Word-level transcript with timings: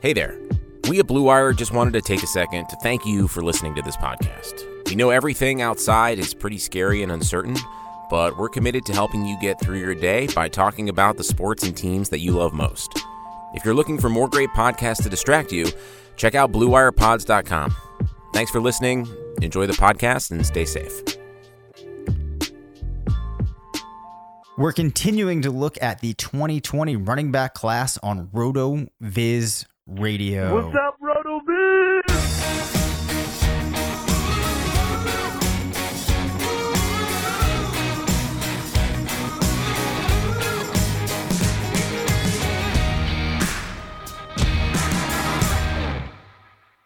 Hey 0.00 0.12
there. 0.12 0.38
We 0.88 1.00
at 1.00 1.08
Blue 1.08 1.22
Wire 1.22 1.52
just 1.52 1.72
wanted 1.72 1.92
to 1.94 2.00
take 2.00 2.22
a 2.22 2.26
second 2.28 2.68
to 2.68 2.76
thank 2.76 3.04
you 3.04 3.26
for 3.26 3.42
listening 3.42 3.74
to 3.74 3.82
this 3.82 3.96
podcast. 3.96 4.64
We 4.88 4.94
know 4.94 5.10
everything 5.10 5.60
outside 5.60 6.20
is 6.20 6.34
pretty 6.34 6.58
scary 6.58 7.02
and 7.02 7.10
uncertain, 7.10 7.56
but 8.08 8.38
we're 8.38 8.48
committed 8.48 8.86
to 8.86 8.92
helping 8.92 9.26
you 9.26 9.36
get 9.40 9.60
through 9.60 9.80
your 9.80 9.96
day 9.96 10.28
by 10.28 10.48
talking 10.48 10.88
about 10.88 11.16
the 11.16 11.24
sports 11.24 11.64
and 11.64 11.76
teams 11.76 12.10
that 12.10 12.20
you 12.20 12.30
love 12.30 12.52
most. 12.52 12.92
If 13.54 13.64
you're 13.64 13.74
looking 13.74 13.98
for 13.98 14.08
more 14.08 14.28
great 14.28 14.50
podcasts 14.50 15.02
to 15.02 15.08
distract 15.08 15.50
you, 15.50 15.66
check 16.16 16.36
out 16.36 16.52
BlueWirePods.com. 16.52 17.74
Thanks 18.32 18.52
for 18.52 18.60
listening. 18.60 19.08
Enjoy 19.42 19.66
the 19.66 19.72
podcast 19.72 20.30
and 20.30 20.46
stay 20.46 20.64
safe. 20.64 21.02
We're 24.56 24.72
continuing 24.72 25.42
to 25.42 25.50
look 25.50 25.76
at 25.82 26.00
the 26.00 26.14
2020 26.14 26.94
running 26.94 27.32
back 27.32 27.54
class 27.54 27.98
on 27.98 28.28
Roto 28.32 28.86
Viz 29.00 29.66
Radio. 29.88 30.54
What's 30.54 30.76
up, 30.76 30.98
RotoViz? 31.02 32.02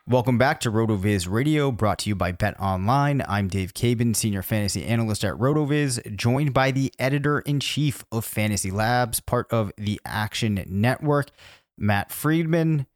Welcome 0.06 0.38
back 0.38 0.60
to 0.60 0.70
RotoViz 0.70 1.28
Radio, 1.28 1.72
brought 1.72 1.98
to 2.00 2.08
you 2.08 2.14
by 2.14 2.32
BetOnline. 2.32 3.24
I'm 3.26 3.48
Dave 3.48 3.74
Cabin, 3.74 4.14
Senior 4.14 4.42
Fantasy 4.42 4.84
Analyst 4.84 5.24
at 5.24 5.34
RotoViz, 5.34 6.14
joined 6.14 6.54
by 6.54 6.70
the 6.70 6.92
Editor 7.00 7.40
in 7.40 7.58
Chief 7.58 8.04
of 8.12 8.24
Fantasy 8.24 8.70
Labs, 8.70 9.18
part 9.18 9.50
of 9.50 9.72
the 9.76 10.00
Action 10.04 10.62
Network, 10.68 11.30
Matt 11.76 12.12
Freedman. 12.12 12.86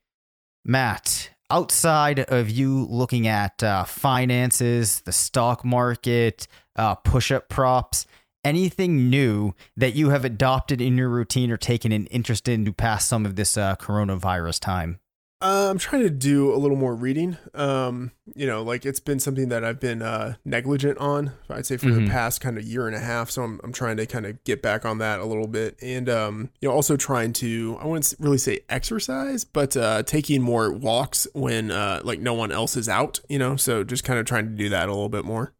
Matt, 0.68 1.30
outside 1.48 2.18
of 2.18 2.50
you 2.50 2.86
looking 2.90 3.28
at 3.28 3.62
uh, 3.62 3.84
finances, 3.84 5.00
the 5.02 5.12
stock 5.12 5.64
market, 5.64 6.48
uh, 6.74 6.96
push 6.96 7.30
up 7.30 7.48
props, 7.48 8.04
anything 8.44 9.08
new 9.08 9.54
that 9.76 9.94
you 9.94 10.08
have 10.08 10.24
adopted 10.24 10.80
in 10.80 10.98
your 10.98 11.08
routine 11.08 11.52
or 11.52 11.56
taken 11.56 11.92
an 11.92 12.06
interest 12.06 12.48
in 12.48 12.64
to 12.64 12.72
pass 12.72 13.06
some 13.06 13.24
of 13.24 13.36
this 13.36 13.56
uh, 13.56 13.76
coronavirus 13.76 14.58
time? 14.58 14.98
Uh, 15.42 15.68
I'm 15.70 15.76
trying 15.76 16.00
to 16.02 16.08
do 16.08 16.54
a 16.54 16.56
little 16.56 16.78
more 16.78 16.94
reading. 16.94 17.36
Um, 17.52 18.12
you 18.34 18.46
know, 18.46 18.62
like 18.62 18.86
it's 18.86 19.00
been 19.00 19.20
something 19.20 19.50
that 19.50 19.64
I've 19.64 19.78
been 19.78 20.00
uh, 20.00 20.36
negligent 20.46 20.96
on, 20.96 21.32
I'd 21.50 21.66
say, 21.66 21.76
for 21.76 21.88
Mhm. 21.88 22.06
the 22.06 22.10
past 22.10 22.40
kind 22.40 22.56
of 22.56 22.64
year 22.64 22.86
and 22.86 22.96
a 22.96 23.00
half. 23.00 23.30
So 23.30 23.42
I'm, 23.42 23.60
I'm 23.62 23.70
trying 23.72 23.98
to 23.98 24.06
kind 24.06 24.24
of 24.24 24.42
get 24.44 24.62
back 24.62 24.86
on 24.86 24.96
that 24.98 25.20
a 25.20 25.26
little 25.26 25.46
bit. 25.46 25.76
And, 25.82 26.08
um, 26.08 26.48
you 26.62 26.68
know, 26.68 26.74
also 26.74 26.96
trying 26.96 27.34
to, 27.34 27.76
I 27.82 27.86
wouldn't 27.86 28.14
really 28.18 28.38
say 28.38 28.60
exercise, 28.70 29.44
but 29.44 29.76
uh, 29.76 30.04
taking 30.04 30.40
more 30.40 30.72
walks 30.72 31.26
when 31.34 31.70
uh, 31.70 32.00
like 32.02 32.18
no 32.18 32.32
one 32.32 32.50
else 32.50 32.74
is 32.74 32.88
out, 32.88 33.20
you 33.28 33.38
know, 33.38 33.56
so 33.56 33.84
just 33.84 34.04
kind 34.04 34.18
of 34.18 34.24
trying 34.24 34.46
to 34.46 34.52
do 34.56 34.70
that 34.70 34.88
a 34.88 34.92
little 34.92 35.10
bit 35.10 35.26
more. 35.26 35.52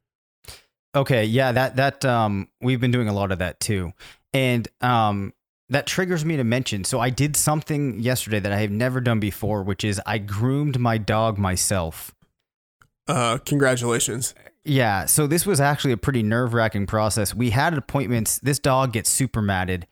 Okay, 0.95 1.27
yeah, 1.27 1.53
that 1.53 1.77
that 1.77 2.03
um 2.07 2.49
we've 2.63 2.81
been 2.81 2.91
doing 2.93 3.09
a 3.09 3.13
lot 3.13 3.31
of 3.31 3.41
that 3.41 3.61
too. 3.61 3.93
And 4.33 4.67
um 4.81 5.35
that 5.69 5.87
triggers 5.87 6.25
me 6.25 6.37
to 6.37 6.45
mention. 6.45 6.85
So 6.85 7.01
I 7.01 7.11
did 7.11 7.37
something 7.37 8.01
yesterday 8.01 8.41
that 8.41 8.53
I 8.53 8.59
have 8.59 8.71
never 8.71 9.01
done 9.01 9.21
before, 9.21 9.63
which 9.63 9.85
is 9.85 10.01
I 10.07 10.19
groomed 10.19 10.79
my 10.79 10.99
dog 10.99 11.39
myself. 11.39 12.15
Uh, 13.09 13.39
congratulations. 13.39 14.35
Yeah, 14.65 15.07
so 15.07 15.27
this 15.29 15.47
was 15.47 15.61
actually 15.61 15.93
a 15.93 15.97
pretty 15.97 16.25
nerve-wracking 16.25 16.87
process. 16.87 17.33
We 17.33 17.51
had 17.51 17.75
appointments. 17.75 18.41
This 18.41 18.59
dog 18.59 18.93
gets 18.93 19.09
super 19.09 19.41
matted. 19.41 19.87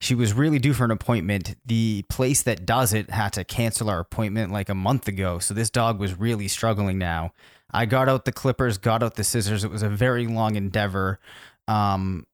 She 0.00 0.14
was 0.14 0.32
really 0.32 0.58
due 0.58 0.74
for 0.74 0.84
an 0.84 0.90
appointment. 0.90 1.56
The 1.64 2.04
place 2.10 2.42
that 2.42 2.66
does 2.66 2.92
it 2.92 3.10
had 3.10 3.32
to 3.34 3.44
cancel 3.44 3.88
our 3.88 4.00
appointment 4.00 4.52
like 4.52 4.68
a 4.68 4.74
month 4.74 5.08
ago. 5.08 5.38
So 5.38 5.54
this 5.54 5.70
dog 5.70 6.00
was 6.00 6.18
really 6.18 6.48
struggling 6.48 6.98
now. 6.98 7.32
I 7.70 7.86
got 7.86 8.08
out 8.08 8.24
the 8.24 8.32
clippers, 8.32 8.78
got 8.78 9.02
out 9.02 9.14
the 9.14 9.24
scissors. 9.24 9.64
It 9.64 9.70
was 9.70 9.82
a 9.82 9.88
very 9.88 10.26
long 10.26 10.56
endeavor. 10.56 11.18
Um, 11.68 12.26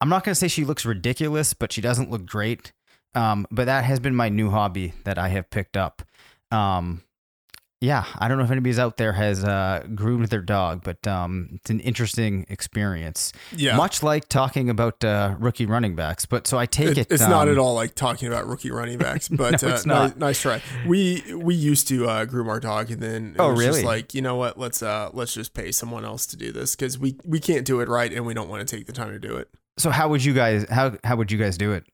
I'm 0.00 0.08
not 0.08 0.24
going 0.24 0.32
to 0.32 0.38
say 0.38 0.48
she 0.48 0.64
looks 0.64 0.84
ridiculous, 0.84 1.54
but 1.54 1.72
she 1.72 1.80
doesn't 1.80 2.10
look 2.10 2.26
great. 2.26 2.72
Um, 3.14 3.46
but 3.50 3.64
that 3.64 3.84
has 3.84 3.98
been 3.98 4.14
my 4.14 4.28
new 4.28 4.50
hobby 4.50 4.92
that 5.04 5.16
I 5.18 5.28
have 5.28 5.48
picked 5.48 5.76
up. 5.76 6.02
Um, 6.50 7.02
yeah, 7.80 8.04
I 8.18 8.26
don't 8.28 8.38
know 8.38 8.44
if 8.44 8.50
anybody's 8.50 8.78
out 8.78 8.96
there 8.96 9.12
has 9.12 9.44
uh, 9.44 9.86
groomed 9.94 10.28
their 10.28 10.40
dog, 10.40 10.82
but 10.82 11.06
um, 11.06 11.50
it's 11.54 11.68
an 11.70 11.80
interesting 11.80 12.46
experience. 12.48 13.32
Yeah. 13.54 13.76
Much 13.76 14.02
like 14.02 14.28
talking 14.28 14.70
about 14.70 15.04
uh, 15.04 15.34
rookie 15.38 15.66
running 15.66 15.94
backs. 15.94 16.24
But 16.24 16.46
so 16.46 16.58
I 16.58 16.64
take 16.66 16.88
it. 16.92 16.98
It- 16.98 17.06
it's 17.12 17.20
not 17.28 17.48
um, 17.48 17.52
at 17.52 17.58
all 17.58 17.74
like 17.74 17.94
talking 17.94 18.28
about 18.28 18.46
rookie 18.46 18.70
running 18.70 18.96
backs, 18.98 19.28
but 19.30 19.62
No, 19.62 19.68
uh, 19.68 19.72
it's 19.74 19.86
ni- 19.86 19.92
not. 19.94 20.18
Nice, 20.18 20.40
try. 20.40 20.62
We 20.86 21.22
we 21.34 21.54
used 21.54 21.86
to 21.88 22.06
uh, 22.08 22.24
groom 22.24 22.48
our 22.48 22.60
dog, 22.60 22.90
and 22.90 23.00
then 23.02 23.32
it 23.34 23.40
Oh, 23.40 23.52
was 23.52 23.64
just 23.64 23.76
really? 23.78 23.82
like 23.86 24.14
you 24.14 24.22
know 24.22 24.36
what? 24.36 24.58
Let's 24.58 24.82
uh 24.82 25.10
let's 25.12 25.34
just 25.34 25.52
pay 25.54 25.70
someone 25.70 26.04
else 26.04 26.24
to 26.26 26.36
do 26.36 26.52
this 26.52 26.74
because 26.76 26.98
we 26.98 27.16
we 27.24 27.40
can't 27.40 27.66
do 27.66 27.80
it 27.80 27.88
right, 27.88 28.10
and 28.12 28.24
we 28.26 28.32
don't 28.34 28.48
want 28.48 28.66
to 28.66 28.76
take 28.76 28.86
the 28.86 28.92
time 28.92 29.10
to 29.12 29.18
do 29.18 29.36
it. 29.36 29.50
So 29.78 29.90
how 29.90 30.08
would 30.08 30.24
you 30.24 30.32
guys 30.34 30.66
how 30.70 30.96
how 31.04 31.16
would 31.16 31.30
you 31.30 31.38
guys 31.38 31.58
do 31.58 31.72
it? 31.72 31.84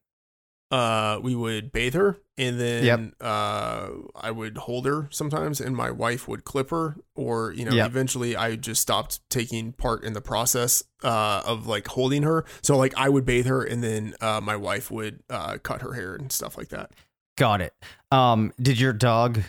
Uh, 0.70 1.18
we 1.22 1.34
would 1.34 1.70
bathe 1.70 1.92
her, 1.92 2.16
and 2.38 2.58
then 2.58 2.84
Yep. 2.84 3.00
uh, 3.20 3.88
I 4.14 4.30
would 4.30 4.56
hold 4.56 4.86
her 4.86 5.06
sometimes, 5.10 5.60
and 5.60 5.76
my 5.76 5.90
wife 5.90 6.26
would 6.26 6.44
clip 6.44 6.70
her, 6.70 6.96
or 7.14 7.52
you 7.52 7.66
know, 7.66 7.74
Yep. 7.74 7.86
eventually 7.88 8.34
I 8.36 8.56
just 8.56 8.80
stopped 8.80 9.20
taking 9.28 9.72
part 9.74 10.02
in 10.02 10.14
the 10.14 10.22
process 10.22 10.82
uh, 11.04 11.42
of 11.44 11.66
like 11.66 11.88
holding 11.88 12.22
her. 12.22 12.46
So 12.62 12.78
like 12.78 12.94
I 12.96 13.10
would 13.10 13.26
bathe 13.26 13.44
her, 13.46 13.62
and 13.62 13.84
then 13.84 14.14
uh, 14.22 14.40
my 14.42 14.56
wife 14.56 14.90
would 14.90 15.22
uh, 15.28 15.58
cut 15.62 15.82
her 15.82 15.92
hair 15.92 16.14
and 16.14 16.32
stuff 16.32 16.56
like 16.56 16.68
that. 16.70 16.92
Got 17.36 17.60
it. 17.60 17.74
Um, 18.10 18.54
did 18.58 18.80
your 18.80 18.94
dog, 18.94 19.40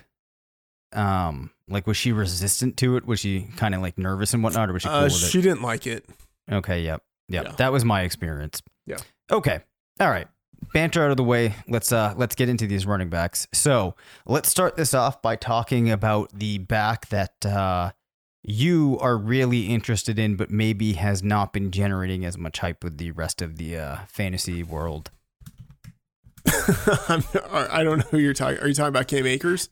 um, 0.91 1.51
like 1.69 1.87
was 1.87 1.95
she 1.95 2.11
resistant 2.11 2.75
to 2.77 2.97
it? 2.97 3.05
Was 3.05 3.21
she 3.21 3.47
kind 3.55 3.73
of 3.73 3.81
like 3.81 3.97
nervous 3.97 4.33
and 4.33 4.43
whatnot, 4.43 4.69
or 4.69 4.73
was 4.73 4.81
she 4.81 4.89
cool 4.89 4.97
Uh, 5.05 5.09
she 5.09 5.41
didn't 5.41 5.61
like 5.61 5.87
it. 5.87 6.05
it? 6.49 6.53
Okay, 6.55 6.81
yep. 6.81 7.01
Yep, 7.29 7.45
Yeah. 7.45 7.51
that 7.53 7.71
was 7.71 7.83
my 7.85 8.01
experience. 8.01 8.61
Yeah. 8.85 8.97
Okay. 9.31 9.59
All 9.99 10.09
right. 10.09 10.27
Banter 10.73 11.03
out 11.03 11.11
of 11.11 11.17
the 11.17 11.23
way. 11.23 11.55
Let's 11.67 11.91
uh 11.91 12.13
let's 12.17 12.35
get 12.35 12.49
into 12.49 12.67
these 12.67 12.85
running 12.85 13.09
backs. 13.09 13.47
So 13.53 13.95
let's 14.25 14.49
start 14.49 14.75
this 14.75 14.93
off 14.93 15.21
by 15.21 15.35
talking 15.35 15.91
about 15.91 16.31
the 16.33 16.57
back 16.57 17.07
that 17.09 17.45
uh 17.45 17.91
you 18.45 18.97
are 18.99 19.17
really 19.17 19.67
interested 19.67 20.19
in, 20.19 20.35
but 20.35 20.51
maybe 20.51 20.93
has 20.93 21.23
not 21.23 21.53
been 21.53 21.71
generating 21.71 22.25
as 22.25 22.37
much 22.37 22.59
hype 22.59 22.83
with 22.83 22.97
the 22.97 23.11
rest 23.11 23.41
of 23.41 23.55
the 23.57 23.77
uh, 23.77 23.97
fantasy 24.09 24.61
world. 24.63 25.11
I'm, 27.07 27.23
I 27.49 27.83
don't 27.83 27.99
know 27.99 28.05
who 28.11 28.17
you're 28.17 28.33
talking. 28.33 28.59
Are 28.59 28.67
you 28.67 28.73
talking 28.73 28.89
about 28.89 29.07
Cam 29.07 29.25
Akers? 29.25 29.69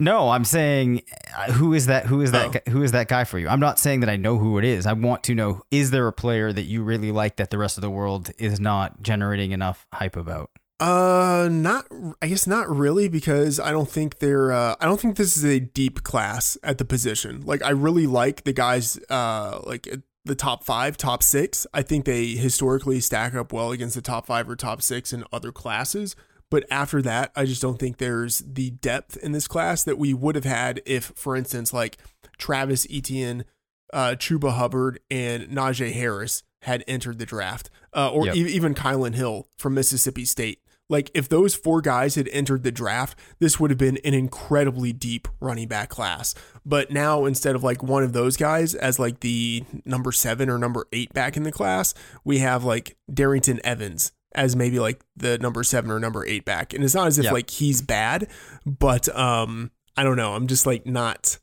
No, 0.00 0.30
I'm 0.30 0.44
saying 0.44 1.02
uh, 1.36 1.52
who 1.52 1.72
is 1.72 1.86
that? 1.86 2.06
Who 2.06 2.20
is 2.20 2.32
that? 2.32 2.62
Oh. 2.66 2.70
Who 2.70 2.82
is 2.82 2.92
that 2.92 3.08
guy 3.08 3.24
for 3.24 3.38
you? 3.38 3.48
I'm 3.48 3.60
not 3.60 3.78
saying 3.78 4.00
that 4.00 4.08
I 4.08 4.16
know 4.16 4.38
who 4.38 4.58
it 4.58 4.64
is. 4.64 4.86
I 4.86 4.92
want 4.92 5.22
to 5.24 5.34
know: 5.34 5.62
is 5.70 5.92
there 5.92 6.08
a 6.08 6.12
player 6.12 6.52
that 6.52 6.62
you 6.62 6.82
really 6.82 7.12
like 7.12 7.36
that 7.36 7.50
the 7.50 7.58
rest 7.58 7.78
of 7.78 7.82
the 7.82 7.90
world 7.90 8.30
is 8.38 8.58
not 8.58 9.02
generating 9.02 9.52
enough 9.52 9.86
hype 9.92 10.16
about? 10.16 10.50
Uh, 10.80 11.48
not. 11.50 11.86
I 12.20 12.26
guess 12.26 12.46
not 12.48 12.68
really 12.68 13.06
because 13.08 13.60
I 13.60 13.70
don't 13.70 13.88
think 13.88 14.18
they're. 14.18 14.50
Uh, 14.50 14.74
I 14.80 14.86
don't 14.86 15.00
think 15.00 15.16
this 15.16 15.36
is 15.36 15.44
a 15.44 15.60
deep 15.60 16.02
class 16.02 16.58
at 16.64 16.78
the 16.78 16.84
position. 16.84 17.42
Like 17.46 17.62
I 17.62 17.70
really 17.70 18.08
like 18.08 18.42
the 18.42 18.52
guys. 18.52 18.98
Uh, 19.08 19.60
like 19.64 19.88
the 20.24 20.34
top 20.34 20.64
five, 20.64 20.96
top 20.96 21.22
six. 21.22 21.66
I 21.72 21.82
think 21.82 22.04
they 22.04 22.28
historically 22.28 22.98
stack 23.00 23.34
up 23.34 23.52
well 23.52 23.70
against 23.70 23.94
the 23.94 24.02
top 24.02 24.26
five 24.26 24.48
or 24.48 24.56
top 24.56 24.82
six 24.82 25.12
in 25.12 25.24
other 25.32 25.52
classes. 25.52 26.16
But 26.54 26.66
after 26.70 27.02
that, 27.02 27.32
I 27.34 27.46
just 27.46 27.60
don't 27.60 27.80
think 27.80 27.96
there's 27.96 28.38
the 28.46 28.70
depth 28.70 29.16
in 29.16 29.32
this 29.32 29.48
class 29.48 29.82
that 29.82 29.98
we 29.98 30.14
would 30.14 30.36
have 30.36 30.44
had 30.44 30.80
if, 30.86 31.06
for 31.16 31.34
instance, 31.34 31.72
like 31.72 31.98
Travis 32.38 32.86
Etienne, 32.88 33.44
uh, 33.92 34.10
Chuba 34.16 34.52
Hubbard, 34.52 35.00
and 35.10 35.48
Najee 35.48 35.90
Harris 35.92 36.44
had 36.62 36.84
entered 36.86 37.18
the 37.18 37.26
draft, 37.26 37.70
uh, 37.92 38.08
or 38.12 38.26
Yep. 38.26 38.36
e- 38.36 38.52
even 38.52 38.72
Kylin 38.72 39.16
Hill 39.16 39.48
from 39.58 39.74
Mississippi 39.74 40.24
State. 40.24 40.60
Like 40.88 41.10
if 41.12 41.28
those 41.28 41.56
four 41.56 41.80
guys 41.80 42.14
had 42.14 42.28
entered 42.28 42.62
the 42.62 42.70
draft, 42.70 43.18
this 43.40 43.58
would 43.58 43.72
have 43.72 43.78
been 43.78 43.98
an 44.04 44.14
incredibly 44.14 44.92
deep 44.92 45.26
running 45.40 45.66
back 45.66 45.88
class. 45.88 46.36
But 46.64 46.92
now 46.92 47.24
instead 47.24 47.56
of 47.56 47.64
like 47.64 47.82
one 47.82 48.04
of 48.04 48.12
those 48.12 48.36
guys 48.36 48.76
as 48.76 49.00
like 49.00 49.18
the 49.20 49.64
number 49.84 50.12
seven 50.12 50.48
or 50.48 50.56
number 50.58 50.86
eight 50.92 51.12
back 51.12 51.36
in 51.36 51.42
the 51.42 51.50
class, 51.50 51.94
we 52.22 52.38
have 52.38 52.62
like 52.62 52.96
Darrynton 53.10 53.58
Evans 53.64 54.12
as 54.34 54.56
maybe 54.56 54.78
like 54.78 55.00
the 55.16 55.38
number 55.38 55.62
seven 55.62 55.90
or 55.90 56.00
number 56.00 56.26
eight 56.26 56.44
back. 56.44 56.72
And 56.72 56.82
it's 56.84 56.94
not 56.94 57.06
as 57.06 57.18
if 57.18 57.30
like 57.32 57.50
he's 57.50 57.82
bad, 57.82 58.28
but 58.66 59.14
um 59.16 59.70
I 59.96 60.02
don't 60.02 60.16
know. 60.16 60.34
I'm 60.34 60.46
just 60.46 60.66
like 60.66 60.86
not 60.86 61.38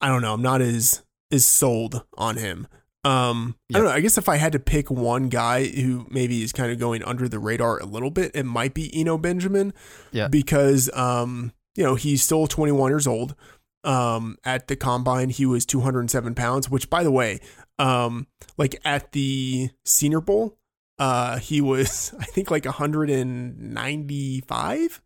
I 0.00 0.08
don't 0.08 0.22
know. 0.22 0.34
I'm 0.34 0.42
not 0.42 0.60
as 0.60 1.02
as 1.32 1.44
sold 1.44 2.04
on 2.16 2.36
him. 2.36 2.68
Um, 3.04 3.54
I 3.72 3.78
don't 3.78 3.84
know. 3.84 3.92
I 3.92 4.00
guess 4.00 4.18
if 4.18 4.28
I 4.28 4.36
had 4.36 4.50
to 4.52 4.58
pick 4.58 4.90
one 4.90 5.28
guy 5.28 5.66
who 5.68 6.08
maybe 6.10 6.42
is 6.42 6.52
kind 6.52 6.72
of 6.72 6.80
going 6.80 7.04
under 7.04 7.28
the 7.28 7.38
radar 7.38 7.78
a 7.78 7.84
little 7.86 8.10
bit, 8.10 8.32
it 8.34 8.42
might 8.44 8.74
be 8.74 8.90
Eno 8.92 9.16
Benjamin. 9.16 9.72
Yeah. 10.10 10.26
Because 10.26 10.90
um, 10.92 11.52
you 11.76 11.84
know, 11.84 11.94
he's 11.94 12.22
still 12.22 12.48
21 12.48 12.90
years 12.90 13.06
old. 13.06 13.36
Um, 13.84 14.36
at 14.44 14.66
the 14.66 14.74
combine, 14.74 15.28
he 15.28 15.46
was 15.46 15.64
207 15.64 16.34
pounds, 16.34 16.68
which 16.68 16.90
by 16.90 17.04
the 17.04 17.12
way, 17.12 17.38
um, 17.78 18.26
like 18.58 18.74
at 18.84 19.12
the 19.12 19.70
Senior 19.84 20.20
Bowl, 20.20 20.58
uh, 20.98 21.38
he 21.38 21.60
was 21.60 22.12
I 22.20 22.24
think 22.24 22.50
like 22.50 22.64
195, 22.64 25.02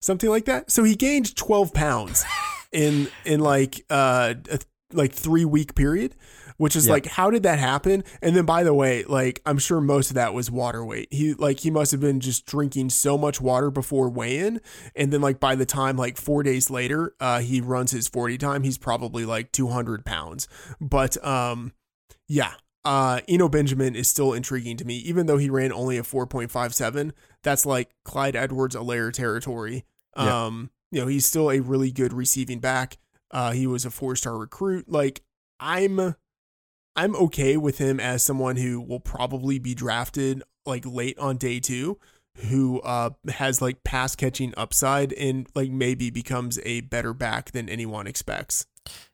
something 0.00 0.30
like 0.30 0.44
that. 0.46 0.70
So 0.70 0.84
he 0.84 0.94
gained 0.94 1.34
12 1.36 1.74
pounds 1.74 2.24
in 2.72 3.08
in 3.24 3.40
like 3.40 3.84
uh 3.90 4.34
a, 4.50 4.58
like 4.92 5.12
three 5.12 5.44
week 5.44 5.74
period 5.74 6.14
which 6.58 6.76
is 6.76 6.86
Yeah. 6.86 6.92
like 6.92 7.06
how 7.06 7.30
did 7.30 7.42
that 7.44 7.58
happen 7.58 8.04
and 8.20 8.36
then 8.36 8.44
by 8.46 8.62
the 8.62 8.72
way 8.74 9.04
like 9.04 9.40
i'm 9.46 9.56
sure 9.58 9.80
most 9.80 10.10
of 10.10 10.14
that 10.16 10.32
was 10.34 10.50
water 10.50 10.84
weight 10.84 11.08
he 11.10 11.32
like 11.34 11.60
he 11.60 11.70
must 11.70 11.92
have 11.92 12.00
been 12.00 12.20
just 12.20 12.44
drinking 12.46 12.90
so 12.90 13.16
much 13.18 13.40
water 13.40 13.70
before 13.70 14.08
weigh-in 14.10 14.60
and 14.94 15.10
then 15.12 15.20
like 15.22 15.40
by 15.40 15.54
the 15.54 15.64
time 15.66 15.96
like 15.96 16.16
four 16.18 16.42
days 16.42 16.68
later 16.70 17.14
uh 17.20 17.40
he 17.40 17.60
runs 17.62 17.90
his 17.90 18.06
40 18.08 18.36
time 18.38 18.62
he's 18.64 18.76
probably 18.78 19.24
like 19.24 19.50
200 19.52 20.04
pounds 20.04 20.46
but 20.80 21.22
um 21.26 21.72
yeah 22.28 22.52
uh 22.84 23.20
Eno 23.28 23.48
Benjamin 23.48 23.94
is 23.94 24.08
still 24.08 24.32
intriguing 24.32 24.76
to 24.76 24.84
me 24.84 24.96
even 24.96 25.26
though 25.26 25.38
he 25.38 25.48
ran 25.50 25.72
only 25.72 25.96
a 25.98 26.02
4.57 26.02 27.12
that's 27.42 27.64
like 27.64 27.90
Clyde 28.04 28.36
Edwards 28.36 28.74
Helaire 28.74 29.12
territory 29.12 29.84
Yeah. 30.16 30.46
um 30.46 30.70
you 30.90 31.00
know 31.00 31.06
he's 31.06 31.26
still 31.26 31.50
a 31.50 31.60
really 31.60 31.92
good 31.92 32.12
receiving 32.12 32.58
back 32.58 32.98
uh 33.30 33.52
he 33.52 33.66
was 33.66 33.84
a 33.84 33.90
four-star 33.90 34.36
recruit 34.36 34.88
like 34.88 35.22
I'm 35.60 36.16
I'm 36.96 37.16
okay 37.16 37.56
with 37.56 37.78
him 37.78 37.98
as 38.00 38.22
someone 38.22 38.56
who 38.56 38.80
will 38.80 39.00
probably 39.00 39.58
be 39.58 39.74
drafted 39.74 40.42
like 40.66 40.84
late 40.84 41.18
on 41.18 41.36
day 41.36 41.60
2 41.60 41.98
who 42.48 42.80
uh 42.80 43.10
has 43.28 43.62
like 43.62 43.84
pass 43.84 44.16
catching 44.16 44.52
upside 44.56 45.12
and 45.12 45.46
like 45.54 45.70
maybe 45.70 46.10
becomes 46.10 46.58
a 46.64 46.80
better 46.80 47.12
back 47.14 47.52
than 47.52 47.68
anyone 47.68 48.06
expects. 48.06 48.66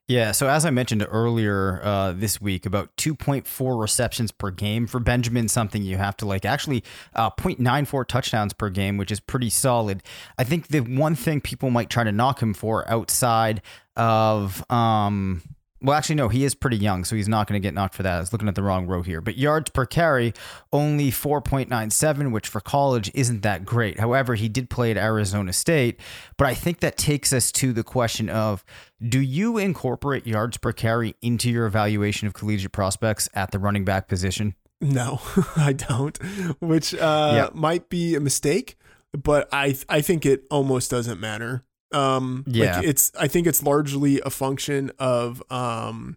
Yeah, 0.09 0.33
so 0.33 0.49
as 0.49 0.65
I 0.65 0.71
mentioned 0.71 1.07
earlier 1.11 1.83
uh, 1.83 2.13
this 2.13 2.41
week, 2.41 2.65
about 2.65 2.97
2.4 2.97 3.79
receptions 3.79 4.33
per 4.33 4.51
game 4.51 4.87
for 4.87 5.01
Benjamin, 5.01 5.49
something 5.49 5.83
you 5.83 5.99
have 5.99 6.17
to 6.17 6.27
like 6.27 6.47
actually 6.47 6.83
uh, 7.15 7.31
0.94 7.31 8.07
touchdowns 8.07 8.55
per 8.55 8.71
game, 8.71 8.97
which 8.97 9.11
is 9.13 9.21
pretty 9.21 9.51
solid. 9.51 10.03
I 10.39 10.45
think 10.45 10.69
the 10.69 10.81
one 10.81 11.15
thing 11.15 11.43
people 11.43 11.69
might 11.69 11.91
try 11.91 12.05
to 12.05 12.13
knock 12.13 12.41
him 12.41 12.55
for 12.55 12.91
outside 12.91 13.61
of, 13.97 14.65
um, 14.71 15.43
well, 15.81 15.97
actually, 15.97 16.17
no, 16.17 16.29
he 16.29 16.45
is 16.45 16.55
pretty 16.55 16.77
young, 16.77 17.05
so 17.05 17.15
he's 17.17 17.29
not 17.29 17.47
going 17.47 17.61
to 17.61 17.65
get 17.67 17.75
knocked 17.75 17.95
for 17.95 18.03
that. 18.03 18.17
I 18.17 18.21
was 18.21 18.33
looking 18.33 18.49
at 18.49 18.55
the 18.55 18.63
wrong 18.63 18.87
row 18.87 19.03
here. 19.03 19.21
But 19.21 19.37
yards 19.37 19.71
per 19.71 19.87
carry, 19.87 20.35
only 20.73 21.11
4.97, 21.11 22.33
which 22.33 22.49
for 22.49 22.61
college 22.61 23.11
isn't 23.15 23.43
that 23.43 23.65
great. 23.65 24.01
However, 24.01 24.35
he 24.35 24.49
did 24.49 24.71
play 24.71 24.91
at 24.91 24.97
Arizona 24.97 25.53
State. 25.53 26.01
But 26.37 26.47
I 26.49 26.55
think 26.55 26.81
that 26.81 26.97
takes 26.97 27.33
us 27.33 27.53
to 27.53 27.73
the 27.73 27.85
question 27.85 28.29
of 28.29 28.65
do 29.07 29.21
you 29.21 29.59
incorporate 29.59 30.27
yards 30.27 30.57
per 30.57 30.73
carry 30.73 31.15
into 31.23 31.51
your 31.51 31.67
evaluation 31.67 32.27
of 32.27 32.35
collegiate 32.35 32.73
prospects 32.73 33.29
at 33.35 33.51
the 33.53 33.59
running 33.59 33.85
back 33.85 34.09
position? 34.09 34.55
No, 34.81 35.21
I 35.57 35.73
don't, 35.73 36.17
which 36.61 36.95
uh 36.95 37.31
Yeah. 37.35 37.49
might 37.53 37.89
be 37.89 38.15
a 38.15 38.21
mistake, 38.21 38.77
but 39.13 39.49
I 39.53 39.77
I 39.89 40.01
think 40.01 40.25
it 40.27 40.45
almost 40.51 40.91
doesn't 40.91 41.21
matter. 41.21 41.65
Um 41.93 42.45
Yeah. 42.47 42.79
like 42.79 42.87
it's 42.87 43.13
I 43.19 43.29
think 43.29 43.47
it's 43.47 43.63
largely 43.63 44.21
a 44.21 44.31
function 44.31 44.91
of 44.99 45.43
um 45.51 46.17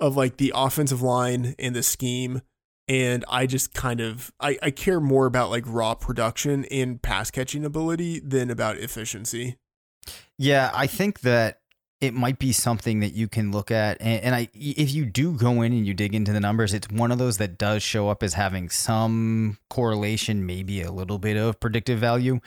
of 0.00 0.16
like 0.16 0.36
the 0.36 0.52
offensive 0.54 1.00
line 1.02 1.54
and 1.58 1.76
the 1.76 1.82
scheme 1.82 2.42
and 2.88 3.24
I 3.28 3.46
just 3.46 3.72
kind 3.72 4.00
of 4.00 4.32
I, 4.40 4.58
I 4.62 4.70
care 4.70 5.00
more 5.00 5.26
about 5.26 5.50
like 5.50 5.64
raw 5.66 5.94
production 5.94 6.64
and 6.66 7.00
pass 7.00 7.30
catching 7.30 7.64
ability 7.64 8.20
than 8.20 8.50
about 8.50 8.76
efficiency. 8.78 9.56
Yeah, 10.38 10.70
I 10.74 10.86
think 10.86 11.20
that 11.20 11.60
it 12.00 12.12
might 12.12 12.40
be 12.40 12.50
something 12.50 12.98
that 12.98 13.14
you 13.14 13.28
can 13.28 13.52
look 13.52 13.70
at, 13.70 13.96
and, 14.00 14.24
and 14.24 14.34
I, 14.34 14.48
if 14.52 14.92
you 14.92 15.04
do 15.04 15.36
go 15.36 15.62
in 15.62 15.72
and 15.72 15.86
you 15.86 15.94
dig 15.94 16.16
into 16.16 16.32
the 16.32 16.40
numbers, 16.40 16.74
it's 16.74 16.88
one 16.90 17.12
of 17.12 17.18
those 17.18 17.38
that 17.38 17.58
does 17.58 17.80
show 17.84 18.08
up 18.08 18.24
as 18.24 18.34
having 18.34 18.68
some 18.68 19.58
correlation, 19.70 20.44
maybe 20.44 20.82
a 20.82 20.90
little 20.90 21.20
bit 21.20 21.36
of 21.36 21.60
predictive 21.60 22.00
value. 22.00 22.40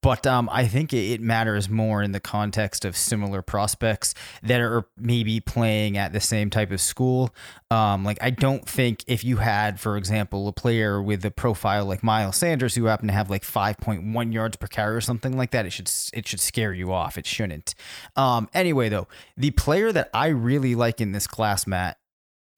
But 0.00 0.26
um, 0.26 0.48
I 0.52 0.66
think 0.68 0.92
it, 0.92 1.20
matters 1.20 1.68
more 1.68 2.02
in 2.02 2.12
the 2.12 2.20
context 2.20 2.84
of 2.84 2.96
similar 2.96 3.42
prospects 3.42 4.14
that 4.42 4.60
are 4.60 4.86
maybe 4.96 5.40
playing 5.40 5.98
at 5.98 6.12
the 6.12 6.20
same 6.20 6.50
type 6.50 6.70
of 6.70 6.80
school. 6.80 7.34
Um, 7.70 8.04
like 8.04 8.18
I 8.22 8.30
don't 8.30 8.66
think 8.68 9.04
if 9.08 9.24
you 9.24 9.38
had, 9.38 9.80
for 9.80 9.96
example, 9.96 10.46
a 10.46 10.52
player 10.52 11.02
with 11.02 11.24
a 11.24 11.30
profile 11.30 11.84
like 11.84 12.04
Miles 12.04 12.36
Sanders 12.36 12.76
who 12.76 12.84
happened 12.84 13.08
to 13.08 13.14
have 13.14 13.28
like 13.28 13.42
5.1 13.42 14.32
yards 14.32 14.56
per 14.56 14.68
carry 14.68 14.94
or 14.94 15.00
something 15.00 15.36
like 15.36 15.50
that, 15.50 15.66
it 15.66 15.70
should 15.70 15.90
it 16.12 16.28
should 16.28 16.40
scare 16.40 16.72
you 16.72 16.92
off. 16.92 17.18
It 17.18 17.26
shouldn't. 17.26 17.74
Um, 18.14 18.48
anyway, 18.54 18.88
though, 18.88 19.08
the 19.36 19.50
player 19.50 19.90
that 19.90 20.10
I 20.14 20.28
really 20.28 20.76
like 20.76 21.00
in 21.00 21.10
this 21.10 21.26
class, 21.26 21.66
Matt, 21.66 21.98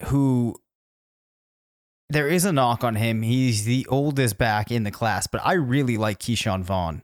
who 0.05 0.57
there 2.11 2.29
is 2.29 2.45
a 2.45 2.53
knock 2.53 2.85
on 2.85 2.97
him. 2.97 3.23
He's 3.23 3.65
the 3.65 3.87
oldest 3.89 4.37
back 4.37 4.71
in 4.71 4.83
the 4.83 4.91
class, 4.91 5.27
but 5.27 5.41
I 5.45 5.55
really 5.55 5.97
like 5.97 6.19
Ke'Shawn 6.19 6.63
Vaughn. 6.63 7.03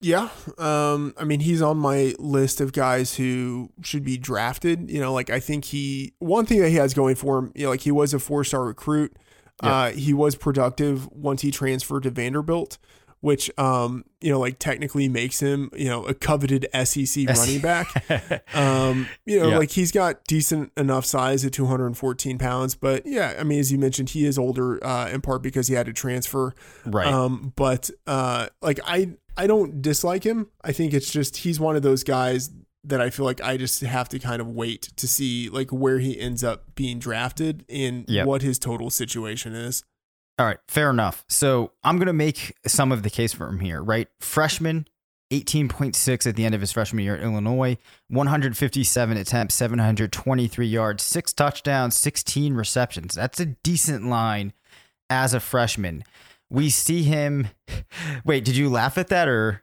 Yeah. 0.00 0.28
Um, 0.58 1.12
I 1.18 1.24
mean, 1.24 1.40
he's 1.40 1.60
on 1.60 1.76
my 1.76 2.14
list 2.18 2.60
of 2.60 2.72
guys 2.72 3.16
who 3.16 3.70
should 3.82 4.02
be 4.04 4.16
drafted. 4.16 4.90
You 4.90 5.00
know, 5.00 5.12
like 5.12 5.28
I 5.30 5.40
think 5.40 5.66
he 5.66 6.14
one 6.20 6.46
thing 6.46 6.60
that 6.60 6.70
he 6.70 6.76
has 6.76 6.94
going 6.94 7.16
for 7.16 7.38
him, 7.38 7.52
you 7.54 7.64
know, 7.64 7.70
like 7.70 7.82
he 7.82 7.90
was 7.90 8.14
a 8.14 8.18
four 8.18 8.42
star 8.44 8.64
recruit. 8.64 9.14
Uh, 9.62 9.90
he 9.90 10.14
was 10.14 10.36
productive 10.36 11.06
once 11.12 11.42
he 11.42 11.50
transferred 11.50 12.04
to 12.04 12.10
Vanderbilt, 12.10 12.78
which 13.20 13.50
um, 13.58 14.04
you 14.22 14.32
know, 14.32 14.40
like 14.40 14.58
technically 14.58 15.06
makes 15.06 15.40
him, 15.40 15.68
you 15.76 15.84
know, 15.90 16.02
a 16.06 16.14
coveted 16.14 16.66
SEC 16.84 17.28
running 17.36 17.60
back. 17.60 17.86
Um, 18.56 19.06
you 19.26 19.38
know, 19.38 19.50
Yeah. 19.50 19.58
like 19.58 19.70
he's 19.70 19.92
got 19.92 20.24
decent 20.24 20.72
enough 20.78 21.04
size 21.04 21.44
at 21.44 21.52
214 21.52 22.38
pounds, 22.38 22.74
but 22.74 23.04
yeah, 23.04 23.36
I 23.38 23.42
mean, 23.44 23.60
as 23.60 23.70
you 23.70 23.76
mentioned, 23.76 24.08
he 24.10 24.24
is 24.24 24.38
older 24.38 24.82
uh, 24.82 25.10
in 25.10 25.20
part 25.20 25.42
because 25.42 25.68
he 25.68 25.74
had 25.74 25.84
to 25.84 25.92
transfer. 25.92 26.54
Right. 26.86 27.06
Um, 27.06 27.52
but 27.54 27.90
uh, 28.06 28.46
like 28.62 28.80
I, 28.86 29.10
I 29.36 29.46
don't 29.46 29.80
dislike 29.82 30.24
him. 30.24 30.48
I 30.62 30.72
think 30.72 30.92
it's 30.92 31.10
just 31.10 31.38
he's 31.38 31.58
one 31.60 31.76
of 31.76 31.82
those 31.82 32.04
guys 32.04 32.50
that 32.84 33.00
I 33.00 33.10
feel 33.10 33.26
like 33.26 33.40
I 33.42 33.56
just 33.56 33.80
have 33.82 34.08
to 34.10 34.18
kind 34.18 34.40
of 34.40 34.48
wait 34.48 34.82
to 34.96 35.06
see 35.06 35.48
like 35.50 35.70
where 35.70 35.98
he 35.98 36.18
ends 36.18 36.42
up 36.42 36.74
being 36.74 36.98
drafted 36.98 37.64
and 37.68 38.04
Yep. 38.08 38.26
what 38.26 38.42
his 38.42 38.58
total 38.58 38.88
situation 38.90 39.54
is. 39.54 39.84
All 40.38 40.46
right, 40.46 40.58
fair 40.68 40.88
enough. 40.88 41.24
So 41.28 41.72
I'm 41.84 41.96
going 41.96 42.06
to 42.06 42.14
make 42.14 42.54
some 42.66 42.92
of 42.92 43.02
the 43.02 43.10
case 43.10 43.34
for 43.34 43.46
him 43.46 43.60
here, 43.60 43.82
right? 43.82 44.08
Freshman, 44.20 44.86
18.6 45.30 46.26
at 46.26 46.36
the 46.36 46.44
end 46.46 46.54
of 46.54 46.62
his 46.62 46.72
freshman 46.72 47.04
year 47.04 47.14
at 47.16 47.22
Illinois, 47.22 47.76
157 48.08 49.16
attempts, 49.18 49.54
723 49.54 50.66
yards, 50.66 51.02
six 51.02 51.32
touchdowns, 51.34 51.96
16 51.96 52.54
receptions. 52.54 53.14
That's 53.14 53.38
a 53.40 53.46
decent 53.46 54.06
line 54.06 54.54
as 55.10 55.34
a 55.34 55.40
freshman. 55.40 56.04
We 56.50 56.68
see 56.70 57.02
him. 57.04 57.48
Wait, 58.24 58.44
did 58.44 58.56
you 58.56 58.68
laugh 58.68 58.98
at 58.98 59.08
that 59.08 59.28
or? 59.28 59.62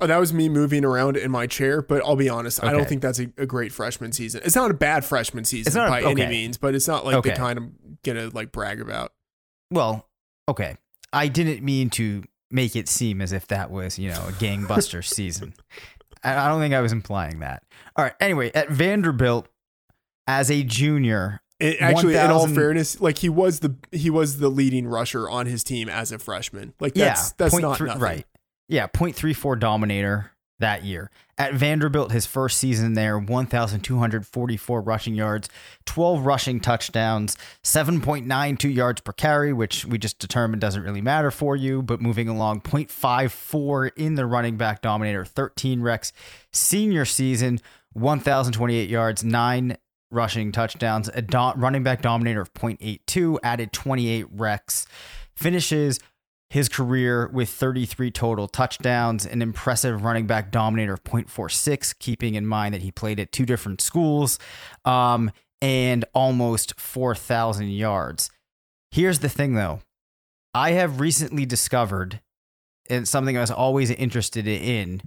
Oh, 0.00 0.06
that 0.06 0.18
was 0.18 0.32
me 0.34 0.48
moving 0.48 0.84
around 0.84 1.16
in 1.16 1.30
my 1.30 1.46
chair, 1.46 1.80
but 1.80 2.02
I'll 2.04 2.16
be 2.16 2.28
honest, 2.28 2.62
I 2.64 2.72
don't 2.72 2.86
think 2.88 3.00
that's 3.00 3.20
a, 3.20 3.28
a 3.38 3.46
great 3.46 3.72
freshman 3.72 4.10
season. 4.12 4.40
It's 4.44 4.56
not 4.56 4.70
a 4.70 4.74
bad 4.74 5.04
freshman 5.04 5.44
season 5.44 5.68
It's 5.68 5.76
not 5.76 5.86
a- 5.88 5.90
by 6.02 6.10
any 6.10 6.26
means, 6.26 6.58
but 6.58 6.74
it's 6.74 6.88
not 6.88 7.04
like 7.06 7.14
Okay. 7.16 7.30
the 7.30 7.36
kind 7.36 7.58
I'm 7.58 7.98
gonna 8.04 8.28
like 8.32 8.50
brag 8.52 8.80
about. 8.80 9.12
Well, 9.70 10.08
okay. 10.48 10.76
I 11.12 11.28
didn't 11.28 11.64
mean 11.64 11.90
to 11.90 12.24
make 12.50 12.74
it 12.74 12.88
seem 12.88 13.20
as 13.22 13.32
if 13.32 13.46
that 13.48 13.70
was, 13.70 13.98
you 13.98 14.10
know, 14.10 14.20
a 14.28 14.32
gangbuster 14.32 15.02
season. 15.14 15.54
I 16.24 16.48
don't 16.48 16.60
think 16.60 16.74
I 16.74 16.80
was 16.80 16.92
implying 16.92 17.38
that. 17.40 17.62
All 17.96 18.04
right. 18.04 18.14
Anyway, 18.20 18.50
at 18.54 18.70
Vanderbilt, 18.70 19.46
as 20.26 20.50
a 20.50 20.62
junior, 20.64 21.40
It, 21.60 21.80
actually, 21.80 22.16
in 22.16 22.30
all 22.30 22.48
fairness, 22.48 23.00
like 23.00 23.18
he 23.18 23.28
was 23.28 23.60
the 23.60 23.76
he 23.92 24.10
was 24.10 24.38
the 24.38 24.48
leading 24.48 24.86
rusher 24.86 25.28
on 25.30 25.46
his 25.46 25.62
team 25.62 25.88
as 25.88 26.10
a 26.10 26.18
freshman. 26.18 26.74
Like 26.80 26.94
that's 26.94 27.28
yeah, 27.28 27.34
that's 27.36 27.58
not 27.58 27.78
three- 27.78 27.90
right. 27.90 28.26
Yeah, 28.66 28.86
0.34 28.86 29.60
dominator 29.60 30.32
that 30.58 30.84
year. 30.84 31.10
At 31.36 31.54
Vanderbilt, 31.54 32.12
his 32.12 32.26
first 32.26 32.58
season 32.58 32.94
there, 32.94 33.18
1,244 33.18 34.80
rushing 34.80 35.14
yards, 35.14 35.48
12 35.84 36.24
rushing 36.24 36.60
touchdowns, 36.60 37.36
7.92 37.62 38.72
yards 38.72 39.00
per 39.00 39.12
carry, 39.12 39.52
which 39.52 39.84
we 39.84 39.98
just 39.98 40.18
determined 40.18 40.60
doesn't 40.60 40.82
really 40.82 41.00
matter 41.02 41.30
for 41.30 41.56
you. 41.56 41.82
But 41.82 42.00
moving 42.00 42.28
along, 42.28 42.62
0.54 42.62 43.90
in 43.96 44.14
the 44.14 44.26
running 44.26 44.56
back 44.56 44.80
dominator, 44.80 45.24
13 45.24 45.80
recs. 45.80 46.12
Senior 46.52 47.04
season, 47.04 47.60
1,028 47.92 48.88
yards, 48.88 49.24
nine 49.24 49.76
rushing 50.14 50.52
touchdowns, 50.52 51.08
a 51.14 51.22
do- 51.22 51.52
running 51.56 51.82
back 51.82 52.02
dominator 52.02 52.40
of 52.40 52.52
0.82, 52.54 53.38
added 53.42 53.72
28 53.72 54.36
recs. 54.36 54.86
Finishes 55.36 56.00
his 56.50 56.68
career 56.68 57.28
with 57.32 57.48
33 57.48 58.10
total 58.10 58.46
touchdowns, 58.46 59.26
an 59.26 59.42
impressive 59.42 60.04
running 60.04 60.26
back 60.26 60.52
dominator 60.52 60.92
of 60.92 61.02
0.46, 61.02 61.98
keeping 61.98 62.34
in 62.36 62.46
mind 62.46 62.74
that 62.74 62.82
he 62.82 62.92
played 62.92 63.18
at 63.18 63.32
two 63.32 63.44
different 63.44 63.80
schools, 63.80 64.38
um, 64.84 65.32
and 65.60 66.04
almost 66.14 66.78
4,000 66.78 67.70
yards. 67.70 68.30
Here's 68.92 69.18
the 69.18 69.28
thing 69.28 69.54
though 69.54 69.80
I 70.54 70.72
have 70.72 71.00
recently 71.00 71.44
discovered, 71.44 72.20
and 72.88 73.08
something 73.08 73.36
I 73.36 73.40
was 73.40 73.50
always 73.50 73.90
interested 73.90 74.46
in, 74.46 75.02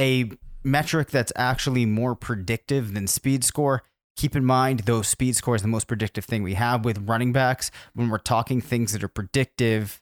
a 0.00 0.30
metric 0.62 1.10
that's 1.10 1.32
actually 1.34 1.86
more 1.86 2.14
predictive 2.14 2.94
than 2.94 3.06
speed 3.06 3.42
score. 3.42 3.82
Keep 4.16 4.34
in 4.34 4.44
mind, 4.44 4.80
though, 4.80 5.02
speed 5.02 5.36
score 5.36 5.56
is 5.56 5.62
the 5.62 5.68
most 5.68 5.86
predictive 5.86 6.24
thing 6.24 6.42
we 6.42 6.54
have 6.54 6.84
with 6.84 7.06
running 7.06 7.32
backs. 7.32 7.70
When 7.94 8.08
we're 8.08 8.18
talking 8.18 8.60
things 8.60 8.92
that 8.92 9.04
are 9.04 9.08
predictive, 9.08 10.00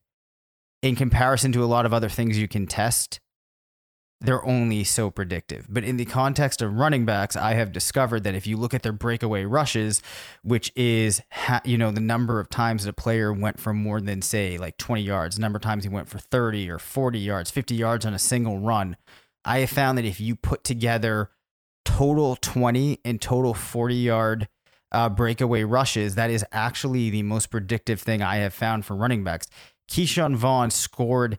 in 0.85 0.97
comparison 0.97 1.50
to 1.52 1.64
a 1.64 1.66
lot 1.66 1.87
of 1.87 1.94
other 1.94 2.11
things 2.11 2.38
you 2.38 2.47
can 2.47 2.66
test, 2.66 3.18
they're 4.21 4.44
only 4.44 4.85
so 4.85 5.11
predictive. 5.11 5.66
But 5.68 5.83
in 5.83 5.97
the 5.97 6.04
context 6.04 6.61
of 6.62 6.75
running 6.75 7.06
backs, 7.06 7.37
I 7.37 7.54
have 7.54 7.73
discovered 7.73 8.25
that 8.25 8.35
if 8.35 8.47
you 8.47 8.56
look 8.56 8.75
at 8.75 8.83
their 8.83 8.92
breakaway 8.92 9.44
rushes, 9.44 10.02
which 10.42 10.71
is 10.76 11.23
you 11.64 11.78
know 11.78 11.90
the 11.90 12.00
number 12.00 12.38
of 12.38 12.50
times 12.50 12.85
that 12.85 12.90
a 12.90 12.92
player 12.92 13.33
went 13.33 13.59
for 13.59 13.73
more 13.73 14.00
than 14.00 14.23
say 14.23 14.59
like 14.59 14.76
20 14.76 15.02
yards, 15.02 15.37
the 15.37 15.42
number 15.42 15.56
of 15.56 15.62
times 15.62 15.85
he 15.85 15.90
went 15.90 16.09
for 16.09 16.18
30 16.18 16.71
or 16.71 16.78
40 16.78 17.18
yards, 17.18 17.50
50 17.50 17.75
yards 17.75 18.06
on 18.06 18.14
a 18.14 18.18
single 18.18 18.59
run, 18.59 18.97
I 19.44 19.61
have 19.61 19.71
found 19.71 19.99
that 19.99 20.04
if 20.04 20.21
you 20.21 20.37
put 20.37 20.64
together 20.64 21.30
total 21.85 22.37
20 22.37 23.00
and 23.05 23.21
total 23.21 23.55
40 23.55 23.95
yard 23.95 24.49
uh, 24.93 25.09
breakaway 25.09 25.64
rushes, 25.64 26.14
that 26.14 26.31
is 26.31 26.45
actually 26.53 27.11
the 27.11 27.23
most 27.23 27.50
predictive 27.50 28.00
thing 28.00 28.23
I 28.23 28.37
have 28.37 28.55
found 28.55 28.85
for 28.85 28.95
running 28.95 29.25
backs. 29.25 29.47
Ke'Shawn 29.91 30.37
Vaughn 30.37 30.71
scored 30.71 31.38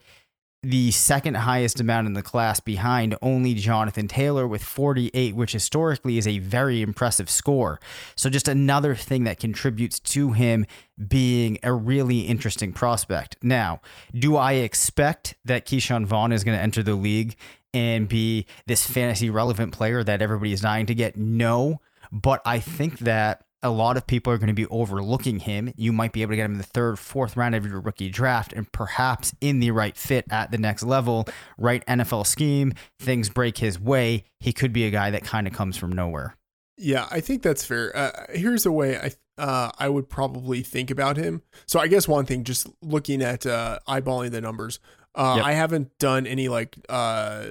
the 0.65 0.89
second 0.89 1.36
highest 1.36 1.79
amount 1.79 2.07
in 2.07 2.13
the 2.13 2.24
class 2.24 2.60
behind 2.60 3.15
only 3.22 3.53
Jonathan 3.53 4.07
Taylor 4.07 4.48
with 4.48 4.63
48, 4.63 5.36
which 5.36 5.51
historically 5.51 6.17
is 6.17 6.27
a 6.27 6.39
very 6.39 6.81
impressive 6.81 7.29
score. 7.29 7.79
So, 8.15 8.31
just 8.31 8.48
another 8.48 8.95
thing 8.95 9.25
that 9.25 9.39
contributes 9.39 10.00
to 10.00 10.31
him 10.31 10.65
being 11.07 11.60
a 11.62 11.72
really 11.72 12.22
interesting 12.22 12.74
prospect. 12.74 13.38
Now, 13.43 13.79
do 14.13 14.38
I 14.38 14.53
expect 14.53 15.36
that 15.45 15.67
Ke'Shawn 15.67 16.05
Vaughn 16.05 16.31
is 16.31 16.43
going 16.43 16.57
to 16.57 16.63
enter 16.63 16.81
the 16.81 16.95
league 16.95 17.36
and 17.74 18.07
be 18.07 18.48
this 18.65 18.88
fantasy 18.88 19.29
relevant 19.29 19.72
player 19.72 20.03
that 20.03 20.22
everybody 20.22 20.51
is 20.51 20.62
dying 20.62 20.88
to 20.88 20.95
get? 20.95 21.15
No, 21.15 21.79
but 22.12 22.41
I 22.43 22.60
think 22.60 23.00
that 23.00 23.43
a 23.65 23.69
lot 23.69 23.98
of 23.98 24.07
people 24.07 24.31
are 24.31 24.38
going 24.38 24.48
to 24.48 24.53
be 24.53 24.67
overlooking 24.67 25.39
him. 25.39 25.74
You 25.75 25.91
might 25.91 26.13
be 26.13 26.22
able 26.22 26.31
to 26.31 26.36
get 26.38 26.45
him 26.45 26.53
in 26.53 26.57
the 26.57 26.63
third, 26.63 27.00
fourth 27.00 27.36
round 27.36 27.55
of 27.55 27.65
your 27.65 27.79
rookie 27.81 28.10
draft, 28.10 28.53
and 28.53 28.72
perhaps 28.72 29.34
in 29.41 29.60
the 29.60 29.72
right 29.72 29.98
fit 29.98 30.25
at 30.29 30.51
the 30.51 30.57
next 30.57 30.84
level, 30.84 31.27
right 31.57 31.86
NFL 31.88 32.25
scheme, 32.27 32.74
things 33.00 33.29
break 33.29 33.57
his 33.57 33.79
way. 33.79 34.24
He 34.39 34.53
could 34.53 34.72
be 34.72 34.86
a 34.86 34.91
guy 34.91 35.12
that 35.12 35.24
kind 35.24 35.48
of 35.48 35.53
comes 35.53 35.75
from 35.77 35.91
nowhere. 35.91 36.36
Yeah, 36.77 37.07
I 37.10 37.22
think 37.22 37.41
that's 37.41 37.65
fair. 37.65 37.95
Uh, 37.95 38.12
here's 38.34 38.65
a 38.65 38.72
way 38.72 38.98
I 38.98 39.12
uh, 39.38 39.72
I 39.79 39.89
would 39.89 40.10
probably 40.10 40.62
think 40.62 40.91
about 40.91 41.17
him. 41.17 41.41
So 41.65 41.79
I 41.79 41.88
guess 41.88 42.07
one 42.07 42.25
thing, 42.25 42.43
just 42.43 42.67
looking 42.81 43.22
at 43.22 43.45
uh, 43.45 43.79
eyeballing 43.88 44.31
the 44.31 44.41
numbers, 44.41 44.79
uh, 45.13 45.36
Yep. 45.38 45.45
I 45.45 45.51
haven't 45.53 45.98
done 46.00 46.25
any 46.27 46.48
like 46.50 46.77
uh, 46.89 47.45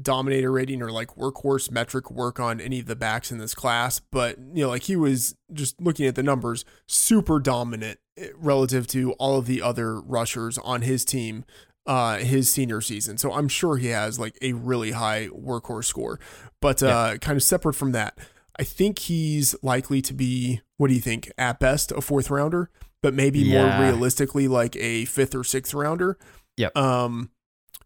dominator 0.00 0.52
rating 0.52 0.82
or 0.82 0.90
like 0.92 1.08
workhorse 1.16 1.70
metric 1.70 2.10
work 2.10 2.38
on 2.38 2.60
any 2.60 2.80
of 2.80 2.86
the 2.86 2.96
backs 2.96 3.32
in 3.32 3.38
this 3.38 3.54
class, 3.54 4.00
but 4.12 4.38
you 4.38 4.62
know, 4.62 4.68
like 4.68 4.84
he 4.84 4.96
was 4.96 5.34
just 5.52 5.80
looking 5.80 6.06
at 6.06 6.14
the 6.14 6.22
numbers, 6.22 6.64
super 6.86 7.40
dominant 7.40 7.98
eh, 8.16 8.28
relative 8.36 8.86
to 8.88 9.12
all 9.14 9.38
of 9.38 9.46
the 9.46 9.60
other 9.62 10.00
rushers 10.00 10.58
on 10.58 10.82
his 10.82 11.04
team. 11.04 11.44
Uh, 11.86 12.18
his 12.18 12.52
senior 12.52 12.80
season, 12.82 13.16
so 13.16 13.32
I'm 13.32 13.48
sure 13.48 13.78
he 13.78 13.88
has 13.88 14.20
like 14.20 14.36
a 14.42 14.52
really 14.52 14.92
high 14.92 15.28
workhorse 15.28 15.86
score. 15.86 16.20
But 16.60 16.82
uh, 16.82 17.16
kind 17.18 17.36
of 17.36 17.42
separate 17.42 17.72
from 17.72 17.92
that, 17.92 18.16
I 18.58 18.64
think 18.64 18.98
he's 18.98 19.56
likely 19.62 20.00
to 20.02 20.12
be, 20.12 20.60
what 20.76 20.88
do 20.88 20.94
you 20.94 21.00
think, 21.00 21.32
at 21.38 21.58
best 21.58 21.90
a 21.90 22.00
fourth 22.02 22.30
rounder, 22.30 22.70
but 23.02 23.14
maybe 23.14 23.40
Yeah. 23.40 23.78
more 23.78 23.88
realistically 23.88 24.46
like 24.46 24.76
a 24.76 25.06
fifth 25.06 25.34
or 25.34 25.42
sixth 25.42 25.72
rounder. 25.74 26.18
Yep. 26.58 26.76
Um, 26.76 27.30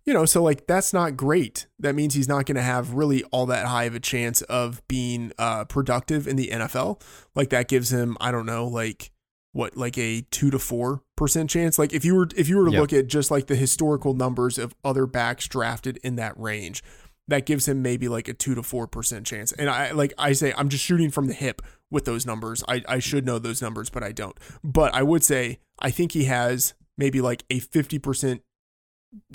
you 0.05 0.13
know, 0.13 0.25
so 0.25 0.43
like 0.43 0.67
that's 0.67 0.93
not 0.93 1.17
great. 1.17 1.67
That 1.79 1.95
means 1.95 2.15
he's 2.15 2.29
not 2.29 2.47
going 2.47 2.57
to 2.57 2.63
have 2.63 2.95
really 2.95 3.25
all 3.25 3.47
that 3.47 3.67
high 3.67 3.85
of 3.85 3.95
a 3.95 4.01
chance 4.01 4.43
of 4.43 4.87
being 4.89 5.33
uh, 5.39 5.65
productive 5.65 6.27
in 6.29 6.37
the 6.37 6.49
NFL. 6.49 7.01
Like 7.35 7.51
that 7.51 7.69
gives 7.69 7.91
him, 7.93 8.17
I 8.21 8.31
don't 8.31 8.47
know, 8.47 8.67
like 8.67 9.11
what, 9.53 9.77
like 9.77 9.97
a 9.97 10.23
two 10.31 10.51
to 10.51 10.59
four 10.59 11.03
percent 11.17 11.49
chance. 11.49 11.79
Like 11.79 11.93
if 11.93 12.05
you 12.05 12.15
were 12.15 12.29
if 12.37 12.49
you 12.49 12.59
were 12.59 12.67
to 12.67 12.73
Yep. 12.73 12.81
look 12.81 12.93
at 12.93 13.07
just 13.07 13.31
like 13.31 13.47
the 13.47 13.57
historical 13.57 14.13
numbers 14.15 14.59
of 14.59 14.75
other 14.85 15.07
backs 15.07 15.47
drafted 15.49 15.99
in 16.03 16.17
that 16.17 16.39
range, 16.39 16.83
that 17.29 17.47
gives 17.47 17.67
him 17.67 17.81
maybe 17.81 18.07
like 18.09 18.29
a 18.29 18.35
two 18.35 18.55
to 18.55 18.63
four 18.63 18.87
percent 18.87 19.27
chance. 19.27 19.53
And 19.53 19.71
I 19.71 19.93
like 19.93 20.13
I 20.19 20.33
say 20.35 20.53
I'm 20.59 20.69
just 20.69 20.85
shooting 20.85 21.11
from 21.11 21.29
the 21.29 21.35
hip 21.35 21.63
with 21.91 22.05
those 22.05 22.27
numbers. 22.27 22.63
I, 22.69 22.83
I 22.89 22.99
should 22.99 23.25
know 23.25 23.39
those 23.39 23.63
numbers, 23.63 23.89
but 23.89 24.03
I 24.03 24.13
don't. 24.13 24.37
But 24.63 24.93
I 24.93 25.03
would 25.03 25.23
say 25.25 25.61
I 25.79 25.91
think 25.91 26.13
he 26.13 26.25
has 26.25 26.75
maybe 26.99 27.21
like 27.23 27.45
a 27.49 27.61
fifty 27.61 27.99
percent 27.99 28.43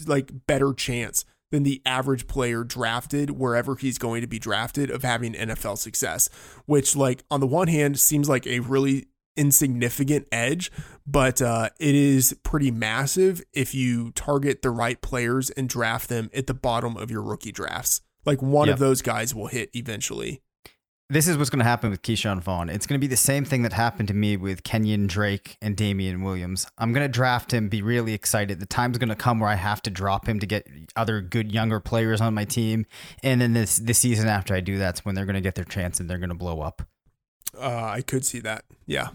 like 0.06 0.32
better 0.48 0.74
chance 0.74 1.26
than 1.52 1.64
the 1.64 1.82
average 1.86 2.28
player 2.28 2.64
drafted 2.64 3.32
wherever 3.32 3.76
he's 3.76 3.98
going 3.98 4.22
to 4.22 4.28
be 4.28 4.38
drafted 4.40 4.92
of 4.92 5.02
having 5.04 5.34
NFL 5.34 5.78
success, 5.80 6.30
which 6.66 6.96
like 6.96 7.24
on 7.32 7.40
the 7.40 7.48
one 7.48 7.68
hand 7.68 8.00
seems 8.00 8.30
like 8.30 8.46
a 8.46 8.60
really 8.60 9.08
insignificant 9.36 10.28
edge, 10.32 10.72
but 11.08 11.42
uh, 11.42 11.70
it 11.80 11.96
is 11.96 12.38
pretty 12.44 12.70
massive 12.72 13.42
if 13.54 13.74
you 13.74 14.12
target 14.12 14.62
the 14.62 14.70
right 14.70 15.02
players 15.02 15.50
and 15.52 15.68
draft 15.68 16.08
them 16.10 16.30
at 16.36 16.46
the 16.48 16.54
bottom 16.54 16.96
of 16.98 17.10
your 17.10 17.22
rookie 17.24 17.52
drafts. 17.52 18.02
Like 18.26 18.42
one 18.42 18.68
Yep. 18.68 18.74
of 18.76 18.80
those 18.80 19.02
guys 19.02 19.34
will 19.34 19.48
hit 19.48 19.70
eventually. 19.74 20.42
This 21.12 21.28
is 21.28 21.38
what's 21.40 21.50
going 21.50 21.60
to 21.60 21.66
happen 21.66 21.90
with 21.90 22.04
Ke'Shawn 22.04 22.40
Vaughn. 22.40 22.70
It's 22.70 22.86
going 22.86 23.00
to 23.00 23.04
be 23.04 23.08
the 23.08 23.18
same 23.18 23.44
thing 23.44 23.64
that 23.64 23.74
happened 23.74 24.10
to 24.10 24.14
me 24.14 24.38
with 24.38 24.62
Kenyan 24.62 25.08
Drake 25.08 25.58
and 25.60 25.76
Damien 25.76 26.22
Williams. 26.22 26.68
I'm 26.78 26.94
going 26.94 27.04
to 27.04 27.12
draft 27.12 27.52
him, 27.52 27.68
be 27.68 27.82
really 27.82 28.14
excited. 28.14 28.60
The 28.60 28.68
time's 28.68 29.00
going 29.00 29.10
to 29.10 29.16
come 29.16 29.40
where 29.40 29.50
I 29.50 29.56
have 29.56 29.82
to 29.84 29.90
drop 29.90 30.30
him 30.30 30.40
to 30.40 30.46
get 30.46 30.68
other 30.96 31.20
good 31.20 31.52
younger 31.52 31.80
players 31.80 32.22
on 32.22 32.36
my 32.36 32.46
team. 32.46 32.86
And 33.24 33.42
then 33.42 33.54
this 33.54 33.78
the 33.78 33.96
season 33.96 34.28
after 34.28 34.54
I 34.54 34.60
do 34.60 34.78
that's 34.78 35.04
when 35.04 35.16
they're 35.16 35.26
going 35.26 35.34
to 35.34 35.42
get 35.42 35.56
their 35.56 35.66
chance 35.66 36.00
and 36.00 36.08
they're 36.08 36.20
going 36.20 36.30
to 36.30 36.36
blow 36.36 36.62
up. 36.62 36.84
Uh, 37.58 37.86
I 37.86 38.02
could 38.02 38.24
see 38.24 38.40
that. 38.42 38.66
Yeah. 38.86 39.08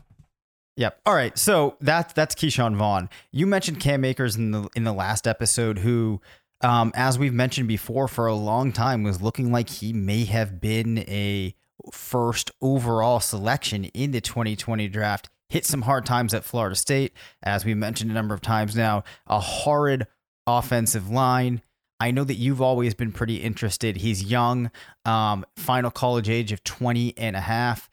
Yep. 0.76 1.00
All 1.06 1.14
right. 1.14 1.38
So 1.38 1.76
that's 1.80 2.12
that's 2.12 2.34
Keyshawn 2.34 2.74
Vaughn. 2.74 3.08
You 3.30 3.46
mentioned 3.46 3.78
Cam 3.78 4.04
Akers 4.04 4.34
in 4.34 4.50
the 4.50 4.68
in 4.74 4.82
the 4.82 4.92
last 4.92 5.28
episode, 5.28 5.78
who 5.78 6.20
um, 6.60 6.90
as 6.96 7.20
we've 7.20 7.32
mentioned 7.32 7.68
before, 7.68 8.08
for 8.08 8.26
a 8.26 8.34
long 8.34 8.72
time 8.72 9.04
was 9.04 9.22
looking 9.22 9.52
like 9.52 9.68
he 9.68 9.92
may 9.92 10.24
have 10.24 10.60
been 10.60 10.98
a 10.98 11.54
first 11.92 12.50
overall 12.60 13.20
selection 13.20 13.84
in 13.86 14.12
the 14.12 14.20
2020 14.20 14.88
draft. 14.88 15.28
Hit 15.48 15.64
some 15.64 15.82
hard 15.82 16.06
times 16.06 16.34
at 16.34 16.44
Florida 16.44 16.74
State, 16.74 17.12
as 17.42 17.64
we 17.64 17.74
mentioned 17.74 18.10
a 18.10 18.14
number 18.14 18.34
of 18.34 18.40
times 18.40 18.74
now. 18.74 19.04
A 19.26 19.40
horrid 19.40 20.06
offensive 20.46 21.10
line. 21.10 21.62
I 22.00 22.10
know 22.10 22.24
that 22.24 22.34
you've 22.34 22.60
always 22.60 22.94
been 22.94 23.12
pretty 23.12 23.36
interested. 23.36 23.98
He's 23.98 24.24
young, 24.24 24.70
um, 25.04 25.44
final 25.56 25.90
college 25.90 26.28
age 26.28 26.50
of 26.50 26.64
20 26.64 27.16
and 27.16 27.36
a 27.36 27.40
half, 27.40 27.88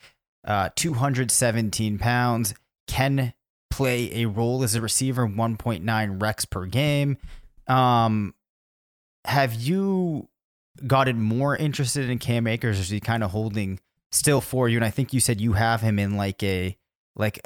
uh, 0.45 0.69
217 0.75 1.99
pounds, 1.99 2.53
can 2.87 3.33
play 3.69 4.21
a 4.21 4.25
role 4.27 4.63
as 4.63 4.75
a 4.75 4.81
receiver, 4.81 5.27
1.9 5.27 5.83
recs 6.19 6.49
per 6.49 6.65
game. 6.65 7.17
Um, 7.67 8.33
have 9.25 9.53
you 9.53 10.27
gotten 10.87 11.21
more 11.21 11.55
interested 11.55 12.09
in 12.09 12.19
Cam 12.19 12.47
Akers, 12.47 12.79
is 12.79 12.89
he 12.89 12.99
kind 12.99 13.23
of 13.23 13.31
holding 13.31 13.79
still 14.11 14.41
for 14.41 14.69
you? 14.69 14.77
And 14.77 14.85
I 14.85 14.89
think 14.89 15.13
you 15.13 15.19
said 15.19 15.41
you 15.41 15.53
have 15.53 15.81
him 15.81 15.99
in 15.99 16.17
like 16.17 16.41
a 16.43 16.77
like 17.15 17.45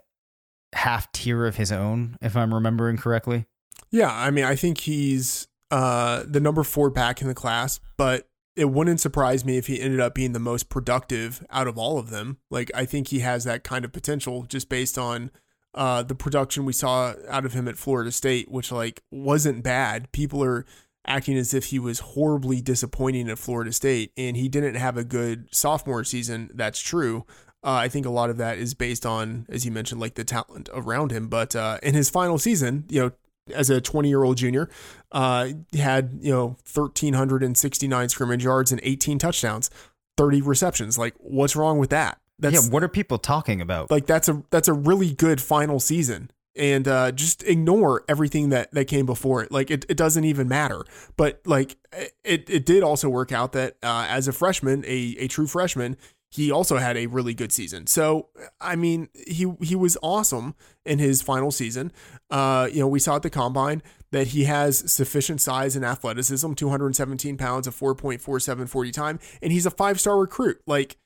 half 0.73 1.11
tier 1.11 1.45
of 1.45 1.55
his 1.55 1.71
own, 1.71 2.17
if 2.21 2.35
I'm 2.35 2.53
remembering 2.53 2.97
correctly. 2.97 3.45
Yeah, 3.91 4.13
I 4.13 4.31
mean, 4.31 4.45
I 4.45 4.55
think 4.55 4.79
he's 4.79 5.47
uh, 5.71 6.23
the 6.27 6.39
number 6.39 6.63
four 6.63 6.89
back 6.89 7.21
in 7.21 7.27
the 7.27 7.33
class, 7.33 7.79
but 7.97 8.27
it 8.55 8.65
wouldn't 8.65 9.01
surprise 9.01 9.43
me 9.43 9.57
if 9.57 9.67
he 9.67 9.81
ended 9.81 9.99
up 9.99 10.15
being 10.15 10.33
the 10.33 10.39
most 10.39 10.69
productive 10.69 11.45
out 11.49 11.67
of 11.67 11.77
all 11.77 11.97
of 11.97 12.09
them. 12.09 12.37
Like, 12.49 12.71
I 12.73 12.85
think 12.85 13.09
he 13.09 13.19
has 13.19 13.43
that 13.43 13.63
kind 13.63 13.83
of 13.83 13.91
potential 13.91 14.43
just 14.43 14.69
based 14.69 14.97
on 14.97 15.31
uh, 15.73 16.03
the 16.03 16.15
production 16.15 16.65
we 16.65 16.73
saw 16.73 17.13
out 17.29 17.45
of 17.45 17.53
him 17.53 17.67
at 17.67 17.77
Florida 17.77 18.11
State, 18.11 18.49
which 18.49 18.71
like 18.71 19.03
wasn't 19.11 19.63
bad. 19.63 20.11
People 20.13 20.43
are 20.43 20.65
acting 21.07 21.37
as 21.37 21.53
if 21.53 21.65
he 21.65 21.79
was 21.79 21.99
horribly 21.99 22.61
disappointing 22.61 23.29
at 23.29 23.39
Florida 23.39 23.71
State, 23.71 24.11
and 24.17 24.35
he 24.35 24.47
didn't 24.47 24.75
have 24.75 24.97
a 24.97 25.03
good 25.03 25.47
sophomore 25.51 26.03
season. 26.03 26.49
That's 26.53 26.79
true. 26.79 27.25
Uh, 27.63 27.73
I 27.73 27.87
think 27.87 28.05
a 28.05 28.11
lot 28.11 28.29
of 28.29 28.37
that 28.37 28.57
is 28.57 28.73
based 28.75 29.05
on, 29.05 29.47
as 29.49 29.65
you 29.65 29.71
mentioned, 29.71 29.99
like 29.99 30.13
the 30.13 30.23
talent 30.23 30.69
around 30.73 31.11
him. 31.11 31.27
But 31.27 31.55
uh, 31.55 31.79
in 31.81 31.95
his 31.95 32.09
final 32.09 32.37
season, 32.37 32.85
you 32.89 33.01
know, 33.01 33.11
as 33.53 33.69
a 33.69 33.81
20 33.81 34.07
year 34.07 34.23
old 34.23 34.37
junior, 34.37 34.69
uh, 35.11 35.49
had 35.73 36.19
you 36.21 36.31
know 36.31 36.57
1,369 36.71 38.09
scrimmage 38.09 38.43
yards 38.43 38.71
and 38.71 38.79
18 38.83 39.17
touchdowns, 39.17 39.69
30 40.17 40.41
receptions. 40.41 40.97
Like, 40.97 41.15
what's 41.17 41.55
wrong 41.55 41.79
with 41.79 41.89
that? 41.89 42.19
That's, 42.37 42.65
yeah, 42.65 42.71
what 42.71 42.83
are 42.83 42.89
people 42.89 43.17
talking 43.17 43.61
about? 43.61 43.89
Like, 43.89 44.05
that's 44.05 44.27
a 44.29 44.43
that's 44.51 44.67
a 44.67 44.73
really 44.73 45.13
good 45.13 45.41
final 45.41 45.79
season 45.79 46.29
and 46.55 46.87
uh, 46.87 47.11
just 47.11 47.43
ignore 47.43 48.03
everything 48.07 48.49
that 48.49 48.71
that 48.71 48.85
came 48.85 49.05
before 49.05 49.43
it. 49.43 49.51
Like 49.51 49.69
it, 49.69 49.85
it 49.89 49.97
doesn't 49.97 50.23
even 50.23 50.47
matter. 50.47 50.83
But 51.17 51.41
like 51.45 51.77
it, 52.23 52.49
it 52.49 52.65
did 52.65 52.83
also 52.83 53.09
work 53.09 53.31
out 53.31 53.53
that 53.53 53.77
uh, 53.83 54.07
as 54.09 54.27
a 54.27 54.33
freshman, 54.33 54.83
a, 54.85 55.15
a 55.19 55.27
true 55.27 55.47
freshman, 55.47 55.97
he 56.31 56.51
also 56.51 56.77
had 56.77 56.97
a 56.97 57.07
really 57.07 57.33
good 57.33 57.51
season. 57.51 57.87
So 57.87 58.29
I 58.59 58.75
mean, 58.75 59.09
he 59.27 59.53
he 59.61 59.75
was 59.75 59.97
awesome 60.01 60.55
in 60.85 60.99
his 60.99 61.21
final 61.21 61.51
season. 61.51 61.91
Uh, 62.29 62.69
you 62.71 62.79
know, 62.79 62.87
we 62.87 62.99
saw 62.99 63.17
at 63.17 63.21
the 63.21 63.29
combine 63.29 63.81
that 64.11 64.27
he 64.27 64.45
has 64.45 64.91
sufficient 64.91 65.41
size 65.41 65.75
and 65.75 65.83
athleticism, 65.83 66.53
217 66.53 67.37
pounds, 67.37 67.67
a 67.67 67.71
4.47 67.71 68.69
40 68.69 68.91
time, 68.91 69.19
and 69.41 69.51
he's 69.51 69.65
a 69.65 69.71
five 69.71 69.99
star 69.99 70.17
recruit. 70.17 70.61
Like, 70.65 70.97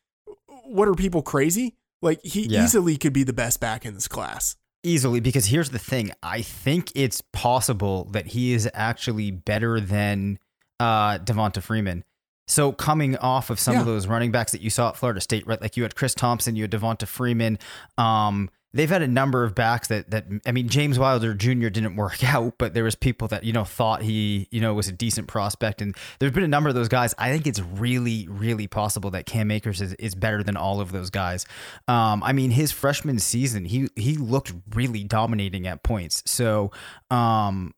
what 0.66 0.88
are 0.88 0.94
people 0.94 1.22
crazy? 1.22 1.76
Like 2.02 2.24
he 2.24 2.44
yeah. 2.44 2.64
easily 2.64 2.98
could 2.98 3.14
be 3.14 3.24
the 3.24 3.34
best 3.34 3.60
back 3.60 3.86
in 3.86 3.94
this 3.94 4.08
class. 4.08 4.56
Easily, 4.84 5.20
because 5.20 5.48
here's 5.48 5.72
the 5.72 5.80
thing. 5.80 6.12
I 6.24 6.42
think 6.42 6.92
it's 6.96 7.22
possible 7.34 8.06
that 8.12 8.28
he 8.28 8.54
is 8.54 8.70
actually 8.74 9.32
better 9.32 9.80
than 9.82 10.40
uh, 10.80 11.18
Devonta 11.20 11.62
Freeman. 11.62 12.04
So 12.48 12.72
coming 12.72 13.16
off 13.18 13.50
of 13.50 13.60
some 13.60 13.76
yeah. 13.76 13.82
of 13.82 13.86
those 13.86 14.08
running 14.08 14.32
backs 14.32 14.54
that 14.54 14.62
you 14.62 14.70
saw 14.70 14.90
at 14.90 14.98
Florida 14.98 15.22
State, 15.22 15.46
right? 15.46 15.62
Like 15.62 15.78
you 15.78 15.84
had 15.84 15.96
Chris 15.96 16.16
Thompson, 16.16 16.56
you 16.56 16.64
had 16.64 16.72
Devonta 16.72 17.08
Freeman. 17.08 17.60
Um, 17.98 18.50
they've 18.74 18.90
had 18.90 19.02
a 19.02 19.08
number 19.08 19.44
of 19.44 19.56
backs 19.56 19.88
that 19.88 20.12
that 20.12 20.26
I 20.46 20.52
mean 20.52 20.70
James 20.70 21.00
Wilder 21.00 21.34
Jr. 21.34 21.70
didn't 21.70 21.96
work 21.96 22.24
out, 22.34 22.56
but 22.58 22.74
there 22.74 22.84
was 22.84 22.96
people 22.96 23.28
that 23.30 23.44
you 23.44 23.54
know 23.54 23.64
thought 23.64 24.02
he 24.02 24.48
you 24.52 24.62
know 24.62 24.74
was 24.74 24.88
a 24.88 24.92
decent 24.92 25.28
prospect, 25.28 25.82
and 25.82 25.96
there's 26.20 26.32
been 26.32 26.44
a 26.44 26.48
number 26.48 26.70
of 26.70 26.76
those 26.76 26.88
guys. 26.88 27.14
I 27.18 27.32
think 27.32 27.48
it's 27.48 27.60
really 27.60 28.28
really 28.30 28.68
possible 28.68 29.12
that 29.12 29.26
Cam 29.26 29.52
Akers 29.52 29.82
is, 29.82 29.94
is 29.96 30.16
better 30.16 30.44
than 30.44 30.58
all 30.58 30.82
of 30.82 30.92
those 30.92 31.10
guys. 31.10 31.46
Um, 31.88 32.24
I 32.24 32.34
mean 32.34 32.52
his 32.52 32.72
freshman 32.72 33.20
season 33.20 33.66
he 33.66 33.90
he 33.96 34.16
looked 34.16 34.54
really 34.74 35.04
dominating 35.04 35.68
at 35.68 35.84
points, 35.84 36.24
so 36.26 36.72
um, 37.10 37.74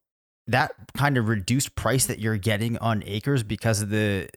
that 0.47 0.73
kind 0.97 1.17
of 1.17 1.27
reduced 1.27 1.75
price 1.75 2.08
that 2.08 2.19
you're 2.19 2.38
getting 2.38 2.77
on 2.80 3.04
Akers 3.06 3.43
because 3.43 3.82
of 3.82 3.89
the 3.89 4.27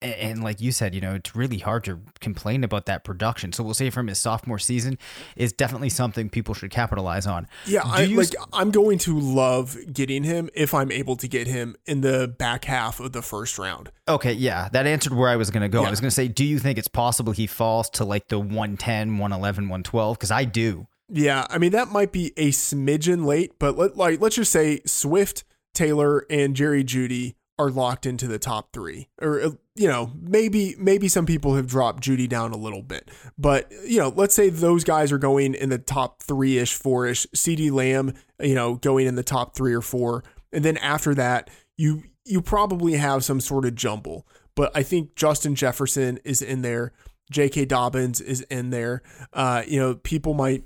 and, 0.00 0.14
and, 0.14 0.44
like 0.44 0.60
you 0.60 0.72
said, 0.72 0.94
you 0.94 1.00
know, 1.00 1.14
it's 1.14 1.34
really 1.34 1.58
hard 1.58 1.84
to 1.84 2.00
complain 2.20 2.62
about 2.62 2.86
that 2.86 3.04
production. 3.04 3.52
So 3.52 3.64
we'll 3.64 3.74
say 3.74 3.90
from 3.90 4.06
his 4.06 4.18
sophomore 4.18 4.58
season 4.58 4.98
is 5.36 5.52
definitely 5.52 5.88
something 5.88 6.30
people 6.30 6.54
should 6.54 6.70
capitalize 6.70 7.26
on. 7.26 7.48
Yeah, 7.66 7.82
I, 7.84 8.06
like 8.06 8.28
st- 8.28 8.44
I'm 8.52 8.70
going 8.70 8.98
to 8.98 9.18
love 9.18 9.76
getting 9.92 10.24
him 10.24 10.50
if 10.54 10.72
I'm 10.74 10.92
able 10.92 11.16
to 11.16 11.28
get 11.28 11.46
him 11.46 11.76
in 11.86 12.02
the 12.02 12.28
back 12.28 12.64
half 12.66 13.00
of 13.00 13.12
the 13.12 13.22
first 13.22 13.58
round. 13.58 13.90
Okay, 14.06 14.32
yeah, 14.32 14.68
that 14.72 14.86
answered 14.86 15.14
where 15.14 15.28
I 15.28 15.36
was 15.36 15.50
going 15.50 15.62
to 15.62 15.68
go. 15.68 15.82
Yeah. 15.82 15.88
I 15.88 15.90
was 15.90 16.00
going 16.00 16.10
to 16.10 16.14
say, 16.14 16.28
do 16.28 16.44
you 16.44 16.58
think 16.58 16.78
it's 16.78 16.88
possible 16.88 17.32
he 17.32 17.46
falls 17.46 17.90
to 17.90 18.04
like 18.04 18.28
the 18.28 18.38
110, 18.38 19.18
111, 19.18 19.64
112? 19.64 20.16
Because 20.16 20.30
I 20.30 20.44
do. 20.44 20.86
Yeah, 21.10 21.46
I 21.48 21.58
mean 21.58 21.72
that 21.72 21.88
might 21.88 22.12
be 22.12 22.32
a 22.36 22.50
smidgen 22.50 23.24
late, 23.24 23.58
but 23.58 23.78
let 23.78 23.96
like 23.96 24.20
let's 24.20 24.36
just 24.36 24.52
say 24.52 24.80
Swift, 24.84 25.44
Taylor, 25.72 26.26
and 26.28 26.54
Jerry 26.54 26.84
Jeudy 26.84 27.34
are 27.58 27.70
locked 27.70 28.06
into 28.06 28.26
the 28.26 28.38
top 28.38 28.72
three, 28.72 29.08
or 29.20 29.40
uh, 29.40 29.50
you 29.74 29.88
know, 29.88 30.12
maybe 30.20 30.74
maybe 30.78 31.08
some 31.08 31.26
people 31.26 31.54
have 31.54 31.66
dropped 31.66 32.02
Jeudy 32.02 32.28
down 32.28 32.52
a 32.52 32.56
little 32.56 32.82
bit, 32.82 33.10
but 33.36 33.70
you 33.86 33.98
know, 33.98 34.08
let's 34.08 34.34
say 34.34 34.48
those 34.48 34.84
guys 34.84 35.12
are 35.12 35.18
going 35.18 35.54
in 35.54 35.68
the 35.68 35.78
top 35.78 36.22
three 36.22 36.58
ish, 36.58 36.74
four 36.74 37.06
ish. 37.06 37.26
CeeDee 37.34 37.72
Lamb, 37.72 38.14
you 38.40 38.54
know, 38.54 38.76
going 38.76 39.06
in 39.06 39.14
the 39.14 39.22
top 39.22 39.54
three 39.56 39.74
or 39.74 39.82
four, 39.82 40.24
and 40.52 40.64
then 40.64 40.76
after 40.78 41.14
that, 41.14 41.50
you 41.76 42.04
you 42.24 42.42
probably 42.42 42.94
have 42.94 43.24
some 43.24 43.40
sort 43.40 43.64
of 43.64 43.74
jumble. 43.74 44.26
But 44.54 44.72
I 44.74 44.82
think 44.82 45.14
Justin 45.14 45.54
Jefferson 45.54 46.18
is 46.24 46.42
in 46.42 46.62
there. 46.62 46.92
J.K. 47.30 47.66
Dobbins 47.66 48.20
is 48.20 48.40
in 48.42 48.70
there. 48.70 49.02
Uh, 49.32 49.62
you 49.66 49.78
know, 49.78 49.94
people 49.94 50.34
might 50.34 50.64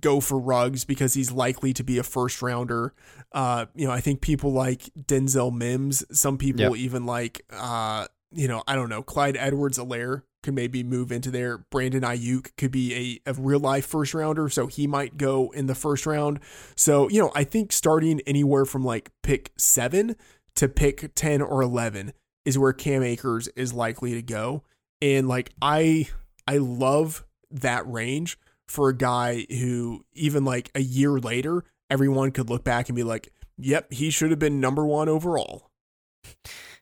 go 0.00 0.20
for 0.20 0.38
Ruggs 0.38 0.84
because 0.84 1.14
he's 1.14 1.30
likely 1.30 1.72
to 1.74 1.84
be 1.84 1.98
a 1.98 2.02
first 2.02 2.42
rounder. 2.42 2.92
Uh, 3.32 3.66
you 3.74 3.86
know, 3.86 3.92
I 3.92 4.00
think 4.00 4.20
people 4.20 4.52
like 4.52 4.82
Denzel 4.94 5.54
Mims. 5.54 6.04
Some 6.10 6.38
people 6.38 6.62
yep. 6.62 6.76
even 6.76 7.06
like, 7.06 7.42
uh, 7.50 8.06
you 8.32 8.48
know, 8.48 8.62
I 8.66 8.74
don't 8.74 8.88
know, 8.88 9.02
Clyde 9.02 9.36
Edwards-Helaire 9.36 10.22
could 10.42 10.54
maybe 10.54 10.82
move 10.82 11.12
into 11.12 11.30
there. 11.30 11.58
Brandon 11.70 12.02
Aiyuk 12.02 12.56
could 12.56 12.70
be 12.70 13.20
a, 13.26 13.30
a 13.30 13.34
real 13.34 13.60
life 13.60 13.86
first 13.86 14.14
rounder, 14.14 14.48
so 14.48 14.66
he 14.66 14.86
might 14.86 15.16
go 15.16 15.50
in 15.50 15.66
the 15.66 15.74
first 15.74 16.06
round. 16.06 16.40
So, 16.76 17.08
you 17.08 17.20
know, 17.20 17.32
I 17.34 17.44
think 17.44 17.72
starting 17.72 18.20
anywhere 18.26 18.64
from 18.64 18.84
like 18.84 19.10
pick 19.22 19.52
seven 19.56 20.16
to 20.56 20.68
pick 20.68 21.14
10 21.14 21.42
or 21.42 21.62
11 21.62 22.12
is 22.44 22.58
where 22.58 22.72
Cam 22.72 23.02
Akers 23.02 23.48
is 23.48 23.72
likely 23.72 24.14
to 24.14 24.22
go. 24.22 24.62
And 25.02 25.28
like, 25.28 25.50
I, 25.60 26.08
I 26.46 26.58
love 26.58 27.24
that 27.50 27.90
range 27.90 28.38
for 28.68 28.88
a 28.88 28.96
guy 28.96 29.46
who 29.48 30.04
even 30.14 30.44
like 30.44 30.70
a 30.74 30.80
year 30.80 31.18
later, 31.18 31.64
everyone 31.90 32.30
could 32.30 32.50
look 32.50 32.64
back 32.64 32.88
and 32.88 32.96
be 32.96 33.04
like, 33.04 33.32
"Yep, 33.58 33.92
he 33.92 34.10
should 34.10 34.30
have 34.30 34.38
been 34.38 34.60
number 34.60 34.84
1 34.86 35.08
overall." 35.08 35.70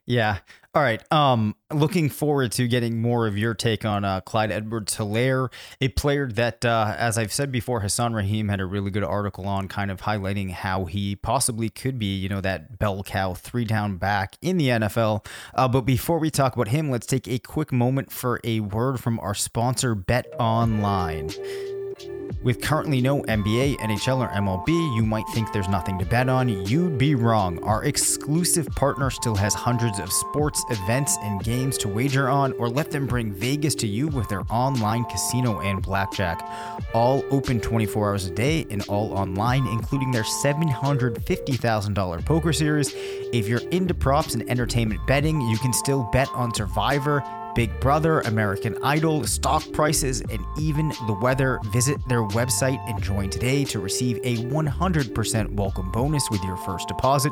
Yeah. 0.05 0.39
All 0.75 0.81
right. 0.81 1.01
Um, 1.11 1.55
looking 1.73 2.09
forward 2.09 2.51
to 2.53 2.67
getting 2.67 3.01
more 3.01 3.27
of 3.27 3.37
your 3.37 3.53
take 3.53 3.85
on 3.85 4.03
uh, 4.03 4.19
Clyde 4.21 4.51
Edwards 4.51 4.97
Helaire, 4.97 5.49
a 5.79 5.87
player 5.87 6.27
that, 6.33 6.65
uh, 6.65 6.93
as 6.97 7.17
I've 7.17 7.31
said 7.31 7.49
before, 7.49 7.79
Hasan 7.79 8.13
Rahim 8.13 8.49
had 8.49 8.59
a 8.59 8.65
really 8.65 8.91
good 8.91 9.03
article 9.03 9.47
on 9.47 9.69
kind 9.69 9.89
of 9.89 10.01
highlighting 10.01 10.51
how 10.51 10.83
he 10.85 11.15
possibly 11.15 11.69
could 11.69 11.97
be, 11.97 12.17
you 12.17 12.27
know, 12.27 12.41
that 12.41 12.77
bell 12.77 13.03
cow 13.03 13.33
three 13.33 13.63
down 13.63 13.95
back 13.95 14.37
in 14.41 14.57
the 14.57 14.67
NFL. 14.67 15.25
Uh, 15.55 15.67
but 15.69 15.81
before 15.81 16.19
we 16.19 16.29
talk 16.29 16.53
about 16.55 16.67
him, 16.67 16.91
let's 16.91 17.07
take 17.07 17.27
a 17.27 17.39
quick 17.39 17.71
moment 17.71 18.11
for 18.11 18.41
a 18.43 18.59
word 18.59 18.99
from 18.99 19.17
our 19.21 19.33
sponsor, 19.33 19.95
Bet 19.95 20.27
Online. 20.37 21.31
With 22.45 22.61
currently 22.61 23.01
no 23.01 23.23
NBA, 23.23 23.79
NHL, 23.79 24.19
or 24.19 24.27
MLB, 24.27 24.95
you 24.95 25.03
might 25.03 25.27
think 25.29 25.51
there's 25.51 25.67
nothing 25.67 25.97
to 25.97 26.05
bet 26.05 26.29
on. 26.29 26.47
You'd 26.67 26.95
be 26.95 27.15
wrong. 27.15 27.57
Our 27.63 27.85
exclusive 27.85 28.67
partner 28.67 29.09
still 29.09 29.33
has 29.33 29.55
hundreds 29.55 29.97
of 29.97 30.11
sports, 30.11 30.63
events, 30.69 31.17
and 31.23 31.43
games 31.43 31.75
to 31.79 31.87
wager 31.87 32.29
on, 32.29 32.53
or 32.59 32.69
let 32.69 32.91
them 32.91 33.07
bring 33.07 33.33
Vegas 33.33 33.73
to 33.75 33.87
you 33.87 34.09
with 34.09 34.29
their 34.29 34.43
online 34.51 35.05
casino 35.05 35.59
and 35.61 35.81
blackjack. 35.81 36.47
All 36.93 37.25
open 37.31 37.59
24 37.59 38.09
hours 38.09 38.27
a 38.27 38.31
day 38.31 38.67
and 38.69 38.83
all 38.87 39.11
online, 39.13 39.65
including 39.65 40.11
their 40.11 40.21
$750,000 40.21 42.25
poker 42.25 42.53
series. 42.53 42.93
If 43.33 43.47
you're 43.47 43.67
into 43.69 43.95
props 43.95 44.35
and 44.35 44.47
entertainment 44.47 45.01
betting, 45.07 45.41
you 45.41 45.57
can 45.57 45.73
still 45.73 46.07
bet 46.13 46.29
on 46.35 46.53
Survivor 46.53 47.23
Big 47.55 47.79
Brother, 47.79 48.19
American 48.21 48.77
Idol, 48.83 49.25
stock 49.25 49.63
prices, 49.71 50.21
and 50.21 50.39
even 50.59 50.89
the 51.07 51.17
weather. 51.21 51.59
Visit 51.71 51.97
their 52.07 52.23
website 52.23 52.77
and 52.89 53.01
join 53.01 53.29
today 53.29 53.63
to 53.65 53.79
receive 53.79 54.17
a 54.23 54.37
100% 54.37 55.53
welcome 55.53 55.91
bonus 55.91 56.29
with 56.29 56.43
your 56.43 56.57
first 56.57 56.89
deposit. 56.89 57.31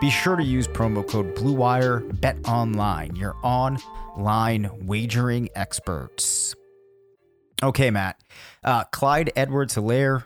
Be 0.00 0.10
sure 0.10 0.34
to 0.34 0.42
use 0.42 0.66
promo 0.66 1.06
code 1.08 1.34
BlueWire. 1.36 2.20
Bet 2.20 2.36
online, 2.46 3.14
your 3.14 3.36
online 3.44 4.68
wagering 4.84 5.48
experts. 5.54 6.56
Okay, 7.62 7.90
Matt. 7.90 8.20
Uh, 8.64 8.82
Clyde 8.84 9.30
Edwards 9.36 9.76
Helaire 9.76 10.24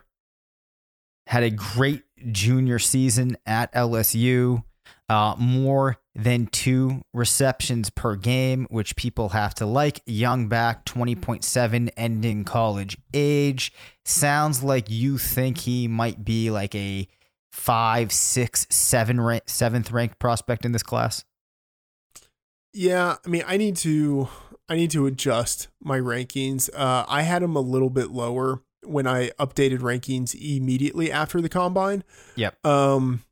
had 1.26 1.42
a 1.42 1.50
great 1.50 2.02
junior 2.32 2.78
season 2.78 3.36
at 3.44 3.72
LSU. 3.74 4.64
Uh, 5.08 5.34
more 5.38 5.98
than 6.16 6.46
two 6.46 7.02
receptions 7.12 7.90
per 7.90 8.16
game, 8.16 8.66
which 8.70 8.96
people 8.96 9.30
have 9.30 9.54
to 9.56 9.66
like. 9.66 10.00
Young 10.06 10.48
back, 10.48 10.84
20.7, 10.86 11.90
ending 11.96 12.44
college 12.44 12.96
age. 13.12 13.72
Sounds 14.04 14.62
like 14.62 14.90
you 14.90 15.18
think 15.18 15.58
he 15.58 15.86
might 15.88 16.24
be 16.24 16.50
like 16.50 16.74
a 16.74 17.06
five, 17.50 18.12
six, 18.12 18.66
seven, 18.70 19.20
rank, 19.20 19.44
seventh 19.46 19.90
ranked 19.90 20.18
prospect 20.18 20.64
in 20.64 20.72
this 20.72 20.82
class. 20.82 21.24
Yeah, 22.72 23.16
I 23.24 23.28
mean, 23.28 23.44
I 23.46 23.56
need 23.56 23.76
to, 23.78 24.28
I 24.68 24.76
need 24.76 24.90
to 24.92 25.06
adjust 25.06 25.68
my 25.82 25.98
rankings. 25.98 26.68
Uh, 26.74 27.04
I 27.08 27.22
had 27.22 27.42
him 27.42 27.56
a 27.56 27.60
little 27.60 27.90
bit 27.90 28.10
lower 28.10 28.62
when 28.84 29.06
I 29.06 29.30
updated 29.38 29.80
rankings 29.80 30.34
immediately 30.34 31.10
after 31.10 31.40
the 31.40 31.48
combine. 31.48 32.04
Yep. 32.36 32.64
Um, 32.64 33.22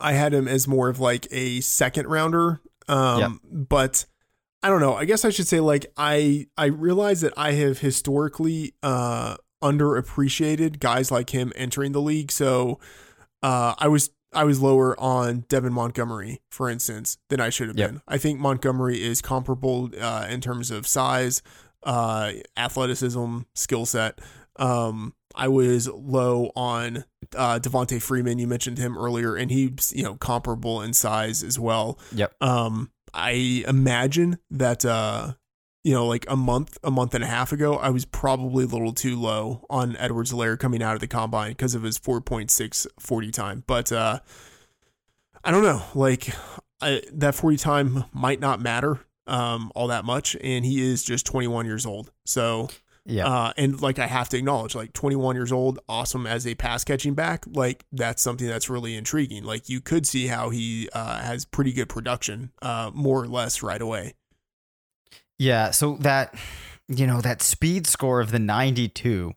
I 0.00 0.12
had 0.12 0.32
him 0.34 0.46
as 0.48 0.66
more 0.68 0.88
of 0.88 1.00
like 1.00 1.26
a 1.30 1.60
second 1.60 2.06
rounder. 2.08 2.60
Um, 2.88 3.20
Yep. 3.20 3.66
but 3.68 4.06
I 4.62 4.68
don't 4.68 4.80
know. 4.80 4.94
I 4.94 5.04
guess 5.04 5.24
I 5.24 5.30
should 5.30 5.46
say 5.48 5.60
like 5.60 5.86
I 5.96 6.46
I 6.56 6.66
realize 6.66 7.20
that 7.22 7.32
I 7.36 7.52
have 7.52 7.78
historically 7.78 8.74
uh 8.82 9.36
underappreciated 9.62 10.80
guys 10.80 11.10
like 11.10 11.30
him 11.30 11.52
entering 11.56 11.92
the 11.92 12.00
league. 12.00 12.30
So 12.32 12.78
uh 13.42 13.74
I 13.78 13.88
was 13.88 14.10
I 14.32 14.44
was 14.44 14.60
lower 14.60 14.98
on 15.00 15.44
David 15.48 15.70
Montgomery, 15.72 16.40
for 16.50 16.68
instance, 16.68 17.18
than 17.28 17.40
I 17.40 17.50
should 17.50 17.68
have 17.68 17.78
Yep. 17.78 17.90
been. 17.90 18.00
I 18.08 18.18
think 18.18 18.40
Montgomery 18.40 19.00
is 19.00 19.22
comparable 19.22 19.90
uh, 20.00 20.26
in 20.28 20.40
terms 20.40 20.72
of 20.72 20.88
size, 20.88 21.40
uh, 21.84 22.32
athleticism, 22.56 23.42
skill 23.54 23.86
set. 23.86 24.18
Um, 24.56 25.14
I 25.34 25.48
was 25.48 25.88
low 25.88 26.50
on 26.54 27.04
uh, 27.36 27.58
Devonta 27.60 28.00
Freeman. 28.00 28.38
You 28.38 28.46
mentioned 28.46 28.78
him 28.78 28.96
earlier, 28.96 29.34
and 29.36 29.50
he's 29.50 29.92
you 29.94 30.02
know 30.02 30.16
comparable 30.16 30.82
in 30.82 30.92
size 30.92 31.42
as 31.42 31.58
well. 31.58 31.98
Yep. 32.12 32.34
Um, 32.40 32.90
I 33.12 33.64
imagine 33.66 34.38
that 34.50 34.84
uh, 34.84 35.34
you 35.84 35.92
know, 35.92 36.06
like 36.06 36.24
a 36.28 36.36
month, 36.36 36.78
a 36.82 36.90
month 36.90 37.14
and 37.14 37.22
a 37.22 37.26
half 37.26 37.52
ago, 37.52 37.76
I 37.76 37.90
was 37.90 38.06
probably 38.06 38.64
a 38.64 38.68
little 38.68 38.92
too 38.92 39.20
low 39.20 39.66
on 39.68 39.96
Edwards 39.98 40.32
Helaire 40.32 40.58
coming 40.58 40.82
out 40.82 40.94
of 40.94 41.00
the 41.00 41.06
combine 41.06 41.50
because 41.50 41.74
of 41.74 41.82
his 41.82 41.98
4.6 41.98 42.86
40 42.98 43.30
time. 43.30 43.64
But 43.66 43.92
uh, 43.92 44.20
I 45.44 45.50
don't 45.50 45.62
know, 45.62 45.82
like 45.94 46.34
I, 46.80 47.02
that 47.12 47.34
40 47.34 47.58
time 47.58 48.04
might 48.12 48.40
not 48.40 48.60
matter 48.60 49.00
um, 49.26 49.70
all 49.74 49.88
that 49.88 50.06
much, 50.06 50.36
and 50.42 50.64
he 50.64 50.82
is 50.82 51.04
just 51.04 51.26
21 51.26 51.66
years 51.66 51.84
old. 51.84 52.10
So 52.24 52.70
Yeah. 53.06 53.26
uh, 53.26 53.52
and 53.56 53.80
like 53.82 53.98
I 53.98 54.06
have 54.06 54.30
to 54.30 54.38
acknowledge, 54.38 54.74
like 54.74 54.92
21 54.94 55.36
years 55.36 55.52
old, 55.52 55.78
awesome 55.88 56.26
as 56.26 56.46
a 56.46 56.54
pass 56.54 56.84
catching 56.84 57.14
back. 57.14 57.44
Like 57.46 57.84
that's 57.92 58.22
something 58.22 58.46
that's 58.46 58.70
really 58.70 58.96
intriguing. 58.96 59.44
Like 59.44 59.68
you 59.68 59.80
could 59.80 60.06
see 60.06 60.26
how 60.28 60.50
he 60.50 60.88
uh, 60.92 61.18
has 61.18 61.44
pretty 61.44 61.72
good 61.72 61.88
production, 61.88 62.52
uh, 62.62 62.90
more 62.94 63.22
or 63.22 63.28
less 63.28 63.62
right 63.62 63.80
away. 63.80 64.14
Yeah, 65.38 65.70
so 65.70 65.96
that 66.00 66.34
you 66.88 67.06
know, 67.06 67.20
that 67.20 67.42
speed 67.42 67.86
score 67.86 68.20
of 68.20 68.30
the 68.30 68.38
92, 68.38 69.32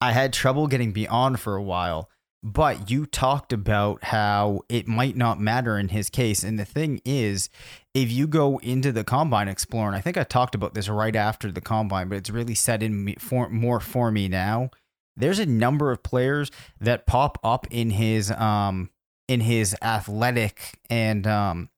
I 0.00 0.12
had 0.12 0.32
trouble 0.32 0.66
getting 0.66 0.92
beyond 0.92 1.40
for 1.40 1.56
a 1.56 1.62
while, 1.62 2.08
but 2.42 2.90
you 2.90 3.06
talked 3.06 3.52
about 3.52 4.02
how 4.04 4.62
it 4.68 4.88
might 4.88 5.16
not 5.16 5.40
matter 5.40 5.78
in 5.78 5.88
his 5.88 6.10
case. 6.10 6.42
And 6.42 6.58
the 6.58 6.64
thing 6.64 7.00
is, 7.04 7.48
if 7.94 8.10
you 8.10 8.26
go 8.26 8.58
into 8.58 8.90
the 8.90 9.04
combine 9.04 9.48
explorer, 9.48 9.88
and 9.88 9.96
I 9.96 10.00
think 10.00 10.16
I 10.16 10.24
talked 10.24 10.54
about 10.54 10.74
this 10.74 10.88
right 10.88 11.14
after 11.14 11.52
the 11.52 11.60
combine, 11.60 12.08
but 12.08 12.18
it's 12.18 12.30
really 12.30 12.54
set 12.54 12.82
in 12.82 13.14
for 13.18 13.48
more 13.48 13.78
for 13.78 14.10
me 14.10 14.28
now. 14.28 14.70
There's 15.16 15.38
a 15.38 15.46
number 15.46 15.92
of 15.92 16.02
players 16.02 16.50
that 16.80 17.06
pop 17.06 17.38
up 17.44 17.66
in 17.70 17.90
his 17.90 18.30
um 18.32 18.90
in 19.28 19.40
his 19.40 19.76
athletic 19.82 20.80
and 20.90 21.26
um 21.26 21.68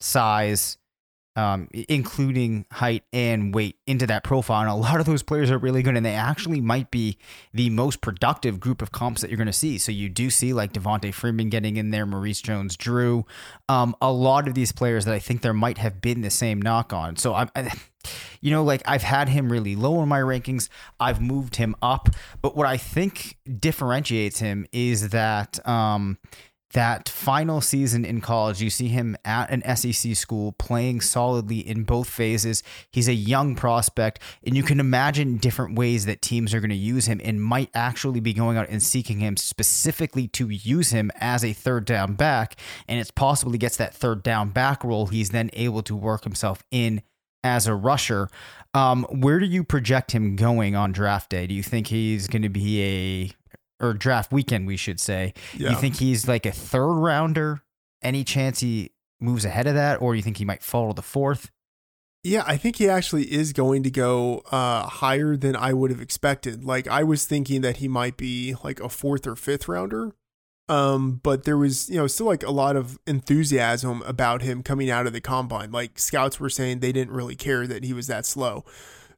size 0.00 0.78
um, 1.36 1.68
including 1.72 2.66
height 2.72 3.04
and 3.12 3.54
weight 3.54 3.76
into 3.86 4.06
that 4.06 4.24
profile. 4.24 4.60
And 4.60 4.70
a 4.70 4.74
lot 4.74 5.00
of 5.00 5.06
those 5.06 5.22
players 5.22 5.50
are 5.50 5.58
really 5.58 5.82
good, 5.82 5.96
and 5.96 6.04
they 6.04 6.14
actually 6.14 6.60
might 6.60 6.90
be 6.90 7.18
the 7.52 7.70
most 7.70 8.00
productive 8.00 8.60
group 8.60 8.82
of 8.82 8.92
comps 8.92 9.22
that 9.22 9.30
you're 9.30 9.38
going 9.38 9.46
to 9.46 9.52
see. 9.52 9.78
So 9.78 9.92
you 9.92 10.08
do 10.08 10.30
see 10.30 10.52
like 10.52 10.72
Devonta 10.72 11.12
Freeman 11.12 11.48
getting 11.48 11.76
in 11.76 11.90
there, 11.90 12.06
Maurice 12.06 12.40
Jones, 12.40 12.76
Drew, 12.76 13.24
um, 13.68 13.96
a 14.00 14.12
lot 14.12 14.48
of 14.48 14.54
these 14.54 14.72
players 14.72 15.04
that 15.04 15.14
I 15.14 15.18
think 15.18 15.42
there 15.42 15.54
might 15.54 15.78
have 15.78 16.00
been 16.00 16.20
the 16.20 16.30
same 16.30 16.60
knock 16.60 16.92
on. 16.92 17.16
So 17.16 17.34
I'm. 17.34 17.50
I, 17.54 17.72
you 18.40 18.50
know, 18.50 18.64
like 18.64 18.82
I've 18.84 19.02
had 19.02 19.28
him 19.28 19.50
really 19.50 19.76
low 19.76 20.02
in 20.02 20.08
my 20.08 20.18
rankings. 20.18 20.68
I've 20.98 21.20
moved 21.20 21.56
him 21.56 21.76
up, 21.80 22.08
but 22.40 22.56
what 22.56 22.66
I 22.66 22.76
think 22.76 23.38
differentiates 23.60 24.40
him 24.40 24.66
is 24.72 25.10
that 25.10 25.64
um, 25.68 26.18
that 26.72 27.08
final 27.08 27.60
season 27.60 28.04
in 28.04 28.20
college, 28.20 28.60
you 28.62 28.70
see 28.70 28.88
him 28.88 29.16
at 29.24 29.50
an 29.50 29.62
SEC 29.76 30.14
school 30.16 30.52
playing 30.52 31.00
solidly 31.00 31.58
in 31.58 31.84
both 31.84 32.08
phases. 32.08 32.62
He's 32.90 33.08
a 33.08 33.14
young 33.14 33.54
prospect, 33.54 34.20
and 34.44 34.56
you 34.56 34.62
can 34.62 34.80
imagine 34.80 35.36
different 35.36 35.76
ways 35.76 36.06
that 36.06 36.22
teams 36.22 36.54
are 36.54 36.60
going 36.60 36.70
to 36.70 36.76
use 36.76 37.06
him 37.06 37.20
and 37.22 37.42
might 37.42 37.70
actually 37.74 38.20
be 38.20 38.32
going 38.32 38.56
out 38.56 38.68
and 38.68 38.82
seeking 38.82 39.20
him 39.20 39.36
specifically 39.36 40.28
to 40.28 40.48
use 40.48 40.90
him 40.90 41.10
as 41.16 41.44
a 41.44 41.52
third 41.52 41.84
down 41.84 42.14
back. 42.14 42.56
And 42.88 42.98
it's 42.98 43.10
possible 43.10 43.52
he 43.52 43.58
gets 43.58 43.76
that 43.76 43.94
third 43.94 44.22
down 44.22 44.50
back 44.50 44.84
role. 44.84 45.06
He's 45.06 45.30
then 45.30 45.50
able 45.52 45.82
to 45.82 45.96
work 45.96 46.24
himself 46.24 46.62
in 46.70 47.02
as 47.44 47.66
a 47.66 47.74
rusher. 47.74 48.28
Um, 48.74 49.04
where 49.10 49.38
do 49.38 49.46
you 49.46 49.64
project 49.64 50.12
him 50.12 50.36
going 50.36 50.74
on 50.74 50.92
draft 50.92 51.30
day? 51.30 51.46
Do 51.46 51.54
you 51.54 51.62
think 51.62 51.88
he's 51.88 52.26
going 52.26 52.42
to 52.42 52.48
be 52.48 52.82
a 52.82 53.41
or 53.82 53.92
draft 53.92 54.32
weekend, 54.32 54.66
we 54.66 54.76
should 54.76 55.00
say? 55.00 55.34
Yeah. 55.52 55.70
You 55.70 55.76
think 55.76 55.96
he's 55.96 56.26
like 56.26 56.46
a 56.46 56.52
third 56.52 56.94
rounder? 56.94 57.62
Any 58.00 58.24
chance 58.24 58.60
he 58.60 58.92
moves 59.20 59.44
ahead 59.44 59.66
of 59.66 59.74
that, 59.74 60.00
or 60.00 60.12
do 60.12 60.16
you 60.16 60.22
think 60.22 60.38
he 60.38 60.44
might 60.44 60.62
fall 60.62 60.88
to 60.88 60.94
the 60.94 61.02
fourth? 61.02 61.50
Yeah, 62.24 62.44
I 62.46 62.56
think 62.56 62.76
he 62.76 62.88
actually 62.88 63.32
is 63.32 63.52
going 63.52 63.82
to 63.82 63.90
go 63.90 64.42
uh, 64.52 64.84
higher 64.86 65.36
than 65.36 65.56
I 65.56 65.72
would 65.72 65.90
have 65.90 66.00
expected. 66.00 66.64
Like 66.64 66.86
I 66.86 67.02
was 67.02 67.26
thinking 67.26 67.62
that 67.62 67.78
he 67.78 67.88
might 67.88 68.16
be 68.16 68.54
like 68.62 68.80
a 68.80 68.88
fourth 68.88 69.26
or 69.26 69.34
fifth 69.34 69.66
rounder. 69.66 70.12
Um, 70.68 71.20
but 71.22 71.42
there 71.44 71.58
was, 71.58 71.90
you 71.90 71.96
know, 71.96 72.06
still 72.06 72.26
like 72.26 72.44
a 72.44 72.52
lot 72.52 72.76
of 72.76 72.98
enthusiasm 73.06 74.02
about 74.02 74.42
him 74.42 74.62
coming 74.62 74.88
out 74.88 75.08
of 75.08 75.12
the 75.12 75.20
combine. 75.20 75.72
Like 75.72 75.98
scouts 75.98 76.38
were 76.38 76.48
saying 76.48 76.78
they 76.78 76.92
didn't 76.92 77.12
really 77.12 77.34
care 77.34 77.66
that 77.66 77.82
he 77.82 77.92
was 77.92 78.06
that 78.06 78.24
slow. 78.24 78.64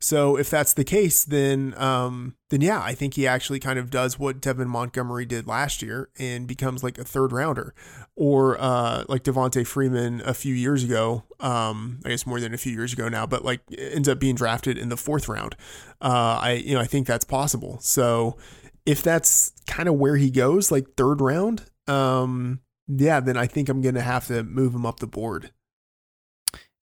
So 0.01 0.37
if 0.37 0.51
that's 0.51 0.75
the 0.75 0.85
case, 0.85 1.25
then 1.25 1.75
um, 1.77 2.37
then 2.51 2.61
yeah, 2.61 2.81
I 2.83 2.95
think 2.95 3.15
he 3.15 3.27
actually 3.27 3.61
kind 3.61 3.79
of 3.79 3.91
does 3.91 4.19
what 4.19 4.41
David 4.41 4.67
Montgomery 4.67 5.27
did 5.27 5.47
last 5.47 5.83
year 5.83 6.11
and 6.19 6.47
becomes 6.47 6.83
like 6.83 6.99
a 6.99 7.05
third 7.05 7.33
rounder, 7.33 7.75
or 8.17 8.61
uh, 8.61 9.05
like 9.09 9.25
Devonta 9.25 9.67
Freeman 9.67 10.23
a 10.25 10.35
few 10.35 10.55
years 10.55 10.85
ago. 10.85 11.25
Um, 11.41 12.01
I 12.05 12.11
guess 12.11 12.27
more 12.27 12.41
than 12.41 12.55
a 12.55 12.59
few 12.59 12.73
years 12.73 12.93
ago 12.93 13.09
now, 13.09 13.27
but 13.27 13.45
like 13.45 13.61
ends 13.77 14.09
up 14.09 14.19
being 14.19 14.35
drafted 14.35 14.79
in 14.79 14.89
the 14.89 14.97
fourth 14.97 15.29
round. 15.29 15.57
Uh, 16.01 16.39
I 16.41 16.53
you 16.53 16.75
know 16.75 16.81
I 16.81 16.87
think 16.87 17.07
that's 17.07 17.25
possible. 17.25 17.79
So 17.81 18.37
if 18.87 19.03
that's 19.03 19.53
kind 19.67 19.89
of 19.89 19.95
where 19.95 20.17
he 20.17 20.31
goes, 20.31 20.71
like 20.71 20.95
third 20.97 21.21
round, 21.21 21.65
um, 21.89 22.61
yeah, 22.89 23.21
then 23.21 23.37
I 23.37 23.47
think 23.47 23.69
I'm 23.69 23.81
gonna 23.81 24.01
have 24.03 24.27
to 24.29 24.43
move 24.43 24.75
him 24.75 24.87
up 24.87 25.01
the 25.01 25.07
board. 25.07 25.51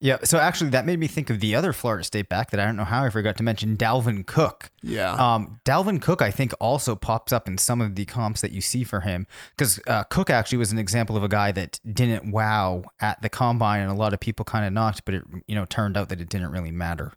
Yeah. 0.03 0.17
So 0.25 0.37
actually, 0.37 0.71
that 0.71 0.85
made 0.85 0.99
me 0.99 1.07
think 1.07 1.29
of 1.29 1.39
the 1.39 1.55
other 1.55 1.71
Florida 1.71 2.03
State 2.03 2.27
back 2.27 2.51
that 2.51 2.59
I 2.59 2.65
don't 2.65 2.75
know 2.75 2.83
how 2.83 3.05
I 3.05 3.09
forgot 3.09 3.37
to 3.37 3.43
mention, 3.43 3.77
Dalvin 3.77 4.25
Cook. 4.25 4.69
Yeah. 4.81 5.13
Um, 5.13 5.61
Dalvin 5.63 6.01
Cook, 6.01 6.21
I 6.21 6.29
think, 6.29 6.53
also 6.59 6.93
pops 6.93 7.31
up 7.31 7.47
in 7.47 7.57
some 7.57 7.79
of 7.79 7.95
the 7.95 8.03
comps 8.03 8.41
that 8.41 8.51
you 8.51 8.59
see 8.59 8.83
for 8.83 8.99
him 8.99 9.25
because 9.55 9.79
uh, 9.87 10.03
Cook 10.03 10.29
actually 10.29 10.57
was 10.57 10.73
an 10.73 10.77
example 10.77 11.15
of 11.15 11.23
a 11.23 11.29
guy 11.29 11.53
that 11.53 11.79
didn't 11.89 12.33
wow 12.33 12.83
at 12.99 13.21
the 13.21 13.29
combine, 13.29 13.79
and 13.79 13.89
a 13.89 13.93
lot 13.93 14.13
of 14.13 14.19
people 14.19 14.43
kind 14.43 14.65
of 14.65 14.73
knocked, 14.73 15.05
but 15.05 15.15
it 15.15 15.23
you 15.47 15.55
know 15.55 15.63
turned 15.63 15.95
out 15.95 16.09
that 16.09 16.19
it 16.19 16.27
didn't 16.27 16.51
really 16.51 16.71
matter. 16.71 17.13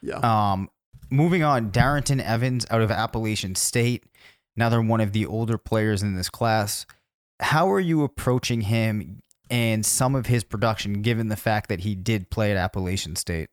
yeah. 0.00 0.16
Um, 0.52 0.70
moving 1.10 1.42
on, 1.42 1.70
Darrynton 1.70 2.22
Evans 2.22 2.64
out 2.70 2.80
of 2.80 2.90
Appalachian 2.90 3.54
State, 3.54 4.04
another 4.56 4.80
one 4.80 5.02
of 5.02 5.12
the 5.12 5.26
older 5.26 5.58
players 5.58 6.02
in 6.02 6.14
this 6.14 6.30
class. 6.30 6.86
How 7.40 7.70
are 7.70 7.80
you 7.80 8.02
approaching 8.02 8.62
him 8.62 9.20
and 9.50 9.84
some 9.84 10.14
of 10.14 10.26
his 10.26 10.44
production, 10.44 11.02
given 11.02 11.28
the 11.28 11.36
fact 11.36 11.68
that 11.68 11.80
he 11.80 11.94
did 11.94 12.30
play 12.30 12.50
at 12.50 12.56
Appalachian 12.56 13.16
State? 13.16 13.50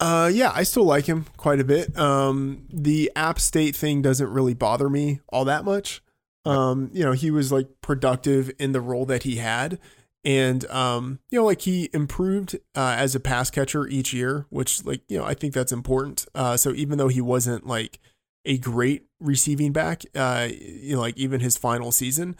Uh, 0.00 0.30
yeah, 0.32 0.50
I 0.54 0.62
still 0.62 0.84
like 0.84 1.06
him 1.06 1.26
quite 1.36 1.60
a 1.60 1.64
bit. 1.64 1.96
Um, 1.98 2.66
the 2.70 3.10
App 3.14 3.38
State 3.38 3.76
thing 3.76 4.02
doesn't 4.02 4.28
really 4.28 4.54
bother 4.54 4.90
me 4.90 5.20
all 5.28 5.44
that 5.44 5.64
much. 5.64 6.02
Um, 6.44 6.90
you 6.92 7.02
know, 7.04 7.12
he 7.12 7.30
was 7.30 7.50
like 7.50 7.68
productive 7.80 8.50
in 8.58 8.72
the 8.72 8.80
role 8.80 9.04
that 9.06 9.24
he 9.24 9.36
had, 9.36 9.78
And 10.26 10.68
um, 10.72 11.20
you 11.30 11.38
know, 11.38 11.44
like 11.44 11.60
he 11.60 11.88
improved 11.92 12.56
uh, 12.74 12.96
as 12.98 13.14
a 13.14 13.20
pass 13.20 13.48
catcher 13.48 13.86
each 13.86 14.12
year, 14.12 14.44
which 14.50 14.84
like 14.84 15.02
you 15.08 15.16
know 15.16 15.24
I 15.24 15.34
think 15.34 15.54
that's 15.54 15.70
important. 15.70 16.26
Uh, 16.34 16.56
so 16.56 16.72
even 16.72 16.98
though 16.98 17.06
he 17.06 17.20
wasn't 17.20 17.64
like 17.64 18.00
a 18.44 18.58
great 18.58 19.06
receiving 19.20 19.72
back, 19.72 20.02
uh, 20.16 20.48
you 20.50 20.96
know, 20.96 21.00
like 21.00 21.16
even 21.16 21.38
his 21.38 21.56
final 21.56 21.92
season, 21.92 22.34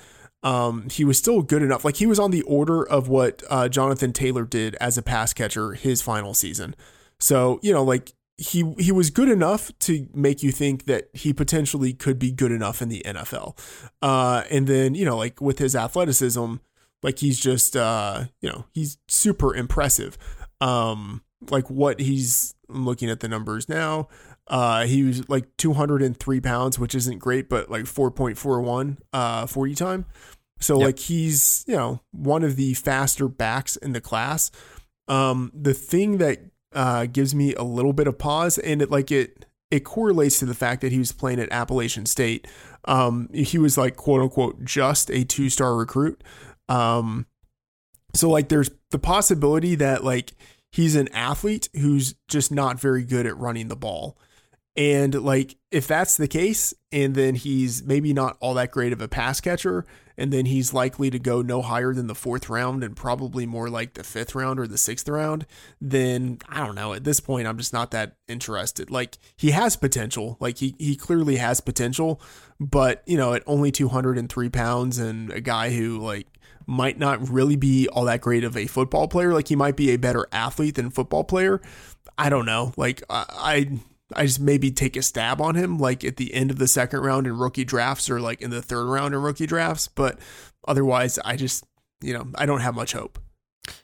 um, 0.46 0.88
he 0.88 1.04
was 1.04 1.18
still 1.18 1.42
good 1.42 1.60
enough. 1.60 1.84
Like 1.84 1.96
he 1.96 2.06
was 2.06 2.20
on 2.20 2.30
the 2.30 2.42
order 2.42 2.88
of 2.88 3.08
what 3.08 3.42
uh, 3.50 3.68
Jonathan 3.68 4.12
Taylor 4.12 4.44
did 4.44 4.76
as 4.76 4.96
a 4.96 5.02
pass 5.02 5.32
catcher 5.32 5.72
his 5.72 6.00
final 6.00 6.34
season. 6.34 6.76
So 7.18 7.58
you 7.62 7.72
know, 7.72 7.82
like 7.82 8.12
he 8.38 8.72
he 8.78 8.92
was 8.92 9.10
good 9.10 9.28
enough 9.28 9.76
to 9.80 10.06
make 10.14 10.44
you 10.44 10.52
think 10.52 10.84
that 10.86 11.08
he 11.12 11.32
potentially 11.32 11.92
could 11.92 12.20
be 12.20 12.30
good 12.30 12.52
enough 12.52 12.80
in 12.80 12.88
the 12.88 13.02
NFL. 13.04 13.58
Uh, 14.00 14.44
and 14.48 14.68
then 14.68 14.94
you 14.94 15.04
know, 15.04 15.16
like 15.16 15.40
with 15.40 15.58
his 15.58 15.74
athleticism, 15.74 16.54
like 17.02 17.18
he's 17.18 17.40
just 17.40 17.76
uh, 17.76 18.26
you 18.40 18.48
know 18.48 18.66
he's 18.72 18.98
super 19.08 19.52
impressive. 19.52 20.16
Um, 20.60 21.22
like 21.50 21.68
what 21.68 21.98
he's 21.98 22.54
I'm 22.68 22.84
looking 22.84 23.10
at 23.10 23.18
the 23.18 23.28
numbers 23.28 23.68
now. 23.68 24.08
Uh, 24.48 24.84
he 24.86 25.02
was 25.02 25.28
like 25.28 25.56
203 25.56 26.40
pounds, 26.40 26.78
which 26.78 26.94
isn't 26.94 27.18
great, 27.18 27.48
but 27.48 27.68
like 27.68 27.84
4.41 27.84 28.98
uh 29.12 29.46
40 29.46 29.74
time. 29.74 30.06
So 30.58 30.78
Yep. 30.78 30.86
like 30.86 30.98
he's 30.98 31.64
you 31.66 31.76
know 31.76 32.00
one 32.12 32.42
of 32.42 32.56
the 32.56 32.74
faster 32.74 33.28
backs 33.28 33.76
in 33.76 33.92
the 33.92 34.00
class. 34.00 34.50
Um, 35.08 35.52
the 35.54 35.74
thing 35.74 36.18
that 36.18 36.40
uh, 36.72 37.06
gives 37.06 37.34
me 37.34 37.54
a 37.54 37.62
little 37.62 37.92
bit 37.92 38.06
of 38.06 38.18
pause, 38.18 38.58
and 38.58 38.82
it 38.82 38.90
like 38.90 39.10
it 39.10 39.46
it 39.70 39.80
correlates 39.80 40.38
to 40.38 40.46
the 40.46 40.54
fact 40.54 40.80
that 40.82 40.92
he 40.92 40.98
was 40.98 41.12
playing 41.12 41.40
at 41.40 41.50
Appalachian 41.52 42.06
State. 42.06 42.46
Um, 42.86 43.28
he 43.32 43.58
was 43.58 43.76
like 43.76 43.96
quote 43.96 44.22
unquote 44.22 44.64
just 44.64 45.10
a 45.10 45.24
two 45.24 45.50
star 45.50 45.76
recruit. 45.76 46.22
Um, 46.68 47.26
so 48.14 48.30
like 48.30 48.48
there's 48.48 48.70
the 48.90 48.98
possibility 48.98 49.74
that 49.74 50.04
like 50.04 50.32
he's 50.72 50.96
an 50.96 51.08
athlete 51.08 51.68
who's 51.74 52.14
just 52.28 52.50
not 52.50 52.80
very 52.80 53.04
good 53.04 53.26
at 53.26 53.36
running 53.36 53.68
the 53.68 53.76
ball. 53.76 54.18
And 54.76 55.14
like 55.14 55.56
if 55.70 55.86
that's 55.86 56.16
the 56.16 56.28
case, 56.28 56.74
and 56.92 57.14
then 57.14 57.34
he's 57.34 57.82
maybe 57.82 58.12
not 58.12 58.36
all 58.40 58.54
that 58.54 58.70
great 58.70 58.92
of 58.92 59.00
a 59.00 59.08
pass 59.08 59.40
catcher, 59.40 59.84
and 60.18 60.32
then 60.32 60.46
he's 60.46 60.72
likely 60.72 61.10
to 61.10 61.18
go 61.18 61.42
no 61.42 61.62
higher 61.62 61.92
than 61.92 62.06
the 62.06 62.14
fourth 62.14 62.48
round 62.48 62.82
and 62.82 62.96
probably 62.96 63.46
more 63.46 63.68
like 63.68 63.94
the 63.94 64.04
fifth 64.04 64.34
round 64.34 64.58
or 64.58 64.66
the 64.66 64.78
sixth 64.78 65.08
round, 65.08 65.46
then 65.80 66.38
I 66.48 66.64
don't 66.64 66.74
know. 66.74 66.94
At 66.94 67.04
this 67.04 67.20
point, 67.20 67.46
I'm 67.46 67.58
just 67.58 67.72
not 67.72 67.90
that 67.90 68.16
interested. 68.28 68.90
Like 68.90 69.18
he 69.36 69.50
has 69.50 69.76
potential. 69.76 70.36
Like 70.40 70.58
he 70.58 70.74
he 70.78 70.96
clearly 70.96 71.36
has 71.36 71.60
potential, 71.60 72.20
but 72.58 73.02
you 73.06 73.16
know, 73.16 73.34
at 73.34 73.42
only 73.46 73.70
203 73.70 74.48
pounds 74.50 74.98
and 74.98 75.30
a 75.32 75.40
guy 75.40 75.70
who 75.70 75.98
like 75.98 76.26
might 76.66 76.98
not 76.98 77.28
really 77.28 77.56
be 77.56 77.88
all 77.88 78.04
that 78.04 78.20
great 78.20 78.44
of 78.44 78.56
a 78.56 78.66
football 78.66 79.08
player. 79.08 79.32
Like 79.32 79.48
he 79.48 79.56
might 79.56 79.76
be 79.76 79.90
a 79.90 79.96
better 79.96 80.26
athlete 80.32 80.74
than 80.74 80.90
football 80.90 81.24
player. 81.24 81.60
I 82.18 82.28
don't 82.28 82.46
know. 82.46 82.72
Like 82.76 83.02
I. 83.10 83.24
I 83.28 83.80
I 84.14 84.26
just 84.26 84.40
maybe 84.40 84.70
take 84.70 84.96
a 84.96 85.02
stab 85.02 85.40
on 85.40 85.54
him 85.56 85.78
like 85.78 86.04
at 86.04 86.16
the 86.16 86.32
end 86.34 86.50
of 86.50 86.58
the 86.58 86.68
second 86.68 87.00
round 87.00 87.26
in 87.26 87.36
rookie 87.36 87.64
drafts 87.64 88.08
or 88.08 88.20
like 88.20 88.40
in 88.40 88.50
the 88.50 88.62
third 88.62 88.86
round 88.86 89.14
in 89.14 89.20
rookie 89.22 89.46
drafts. 89.46 89.88
But 89.88 90.18
otherwise, 90.68 91.18
I 91.24 91.36
just, 91.36 91.64
you 92.00 92.12
know, 92.14 92.26
I 92.36 92.46
don't 92.46 92.60
have 92.60 92.74
much 92.74 92.92
hope. 92.92 93.18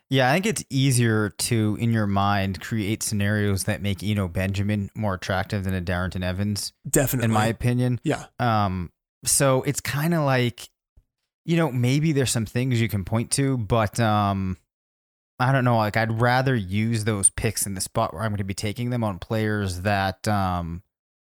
Yeah, 0.09 0.31
I 0.31 0.35
think 0.35 0.47
it's 0.47 0.65
easier 0.71 1.31
to, 1.31 1.77
in 1.81 1.93
your 1.93 2.07
mind, 2.07 2.61
create 2.61 3.03
scenarios 3.03 3.65
that 3.65 3.83
make 3.83 4.03
Eno 4.05 4.29
Benjamin 4.29 4.91
more 4.95 5.15
attractive 5.15 5.65
than 5.65 5.75
a 5.75 5.81
Darrynton 5.81 6.23
Evans, 6.23 6.73
Definitely. 6.89 7.25
in 7.25 7.31
my 7.33 7.47
opinion. 7.47 7.99
yeah. 8.05 8.27
Um, 8.39 8.93
so 9.25 9.63
it's 9.63 9.81
kind 9.81 10.15
of 10.15 10.23
like, 10.25 10.69
you 11.45 11.57
know, 11.57 11.73
maybe 11.73 12.13
there's 12.13 12.31
some 12.31 12.47
things 12.47 12.81
you 12.81 12.89
can 12.89 13.05
point 13.05 13.31
to, 13.33 13.57
but 13.57 13.99
um, 13.99 14.57
I 15.43 15.51
don't 15.51 15.65
know. 15.65 15.77
Like, 15.77 15.97
I'd 15.97 16.21
rather 16.21 16.55
use 16.55 17.03
those 17.03 17.29
picks 17.29 17.67
in 17.67 17.75
the 17.75 17.81
spot 17.81 18.15
where 18.15 18.23
I'm 18.23 18.31
going 18.31 18.39
to 18.39 18.45
be 18.45 18.55
taking 18.55 18.91
them 18.91 19.03
on 19.03 19.19
players 19.19 19.81
that 19.81 20.29
um, 20.29 20.83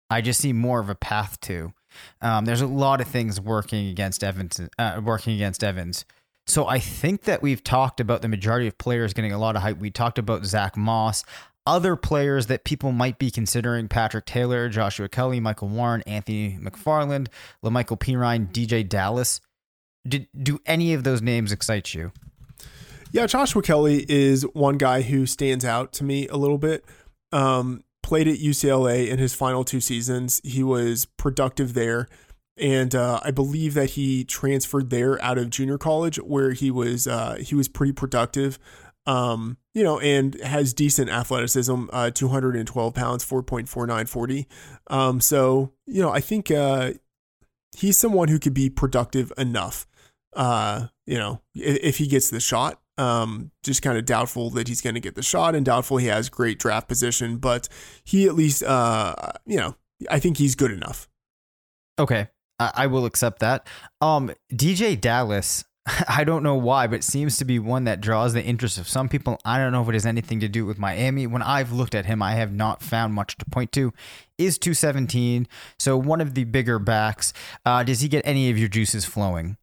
I 0.10 0.22
just 0.22 0.40
see 0.40 0.54
more 0.54 0.80
of 0.80 0.90
a 0.90 0.96
path 0.96 1.42
to. 1.42 1.74
Um, 2.22 2.46
there's 2.46 2.62
a 2.62 2.68
lot 2.68 3.02
of 3.02 3.08
things 3.08 3.42
working 3.42 3.90
against 3.90 4.24
Evans, 4.24 4.62
uh, 4.80 5.02
working 5.04 5.34
against 5.34 5.62
Evans. 5.62 6.06
So 6.46 6.68
I 6.68 6.80
think 6.80 7.24
that 7.24 7.42
we've 7.42 7.62
talked 7.62 8.00
about 8.00 8.22
the 8.22 8.30
majority 8.30 8.68
of 8.68 8.78
players 8.78 9.14
getting 9.14 9.34
a 9.34 9.38
lot 9.38 9.58
of 9.58 9.62
hype. 9.62 9.78
We 9.78 9.90
talked 9.90 10.18
about 10.18 10.46
Zach 10.46 10.78
Moss, 10.78 11.26
other 11.66 11.98
players 11.98 12.46
that 12.48 12.64
people 12.64 12.94
might 12.94 13.20
be 13.20 13.30
considering: 13.30 13.90
Patrick 13.90 14.26
Taylor, 14.26 14.70
Joshua 14.70 15.10
Kelley, 15.10 15.42
Michael 15.42 15.68
Warren, 15.68 16.02
Anthony 16.08 16.58
McFarland, 16.62 17.28
Lamical 17.62 18.00
Perine, 18.00 18.50
DeeJay 18.54 18.88
Dallas. 18.88 19.42
Did 20.08 20.30
do 20.42 20.60
any 20.66 20.94
of 20.94 21.04
those 21.04 21.22
names 21.22 21.52
excite 21.52 21.94
you? 21.94 22.14
Yeah, 23.18 23.26
Joshua 23.26 23.64
Kelley 23.64 24.06
is 24.08 24.44
one 24.54 24.78
guy 24.78 25.02
who 25.02 25.26
stands 25.26 25.66
out 25.66 25.92
to 25.94 26.04
me 26.04 26.28
a 26.28 26.38
little 26.38 26.60
bit. 26.60 26.86
Um, 27.32 27.84
played 28.04 28.28
at 28.28 28.38
UCLA 28.38 29.08
in 29.08 29.18
his 29.18 29.34
final 29.34 29.64
two 29.64 29.82
seasons. 29.82 30.40
He 30.44 30.62
was 30.62 31.06
productive 31.06 31.74
there. 31.74 32.08
And 32.58 32.94
uh, 32.94 33.20
I 33.24 33.32
believe 33.32 33.74
that 33.74 33.90
he 33.90 34.24
transferred 34.24 34.92
there 34.92 35.20
out 35.20 35.40
of 35.40 35.50
junior 35.50 35.80
college, 35.80 36.18
where 36.18 36.52
he 36.52 36.70
was 36.70 37.08
uh, 37.08 37.38
he 37.40 37.56
was 37.56 37.68
pretty 37.68 37.92
productive, 37.92 38.60
um, 39.08 39.58
you 39.74 39.84
know, 39.84 40.00
and 40.00 40.40
has 40.42 40.76
decent 40.76 41.10
athleticism. 41.10 41.86
Uh, 41.92 42.12
Two 42.12 42.28
hundred 42.28 42.56
and 42.56 42.68
twelve 42.68 42.94
pounds, 42.94 43.24
four 43.24 43.42
point 43.42 43.68
four 43.68 43.88
nine 43.88 44.06
forty. 44.06 44.48
Um, 44.92 45.22
so 45.22 45.74
you 45.88 46.04
know, 46.04 46.12
I 46.12 46.20
think 46.20 46.52
uh, 46.52 46.94
he's 47.76 47.98
someone 47.98 48.28
who 48.28 48.38
could 48.38 48.54
be 48.54 48.70
productive 48.70 49.34
enough. 49.40 49.88
Uh, 50.36 50.90
you 51.08 51.18
know, 51.18 51.42
if, 51.56 51.78
if 51.78 51.98
he 51.98 52.06
gets 52.06 52.30
the 52.30 52.40
shot. 52.40 52.80
Um, 52.98 53.52
just 53.64 53.82
kind 53.82 53.98
of 53.98 54.06
doubtful 54.06 54.50
that 54.52 54.68
he's 54.68 54.82
going 54.82 54.96
to 54.96 55.00
get 55.00 55.16
the 55.16 55.24
shot, 55.24 55.56
and 55.56 55.66
doubtful 55.66 55.98
he 55.98 56.08
has 56.08 56.30
great 56.30 56.60
draft 56.60 56.88
position. 56.88 57.38
But 57.38 57.70
he 58.04 58.26
at 58.26 58.36
least, 58.36 58.64
uh, 58.64 59.14
you 59.46 59.58
know, 59.58 59.76
I 60.10 60.20
think 60.20 60.38
he's 60.38 60.56
good 60.56 60.72
enough. 60.72 61.08
Okay, 62.00 62.28
I, 62.60 62.72
I 62.76 62.88
will 62.88 63.06
accept 63.06 63.40
that. 63.40 63.68
Um, 64.02 64.32
DeeJay 64.52 65.00
Dallas, 65.00 65.64
I 66.08 66.24
don't 66.24 66.44
know 66.44 66.56
why, 66.56 66.88
but 66.88 67.04
seems 67.04 67.38
to 67.38 67.46
be 67.46 67.60
one 67.60 67.86
that 67.86 68.02
draws 68.02 68.34
the 68.34 68.44
interest 68.44 68.78
of 68.78 68.88
some 68.88 69.10
people. 69.10 69.40
I 69.46 69.58
don't 69.58 69.72
know 69.72 69.82
if 69.82 69.90
it 69.90 69.94
has 69.94 70.06
anything 70.06 70.40
to 70.42 70.48
do 70.48 70.66
with 70.66 70.78
Miami. 70.78 71.28
When 71.28 71.42
I've 71.42 71.72
looked 71.72 71.96
at 71.96 72.06
him, 72.06 72.22
I 72.22 72.34
have 72.34 72.52
not 72.52 72.82
found 72.82 73.14
much 73.14 73.38
to 73.38 73.46
point 73.46 73.72
to. 73.74 73.94
Is 74.38 74.58
217, 74.58 75.48
so 75.80 75.98
one 75.98 76.22
of 76.22 76.34
the 76.34 76.44
bigger 76.44 76.80
backs. 76.80 77.34
Uh, 77.66 77.84
does 77.84 78.02
he 78.02 78.08
get 78.08 78.26
any 78.26 78.50
of 78.50 78.58
your 78.58 78.68
juices 78.68 79.06
flowing? 79.06 79.58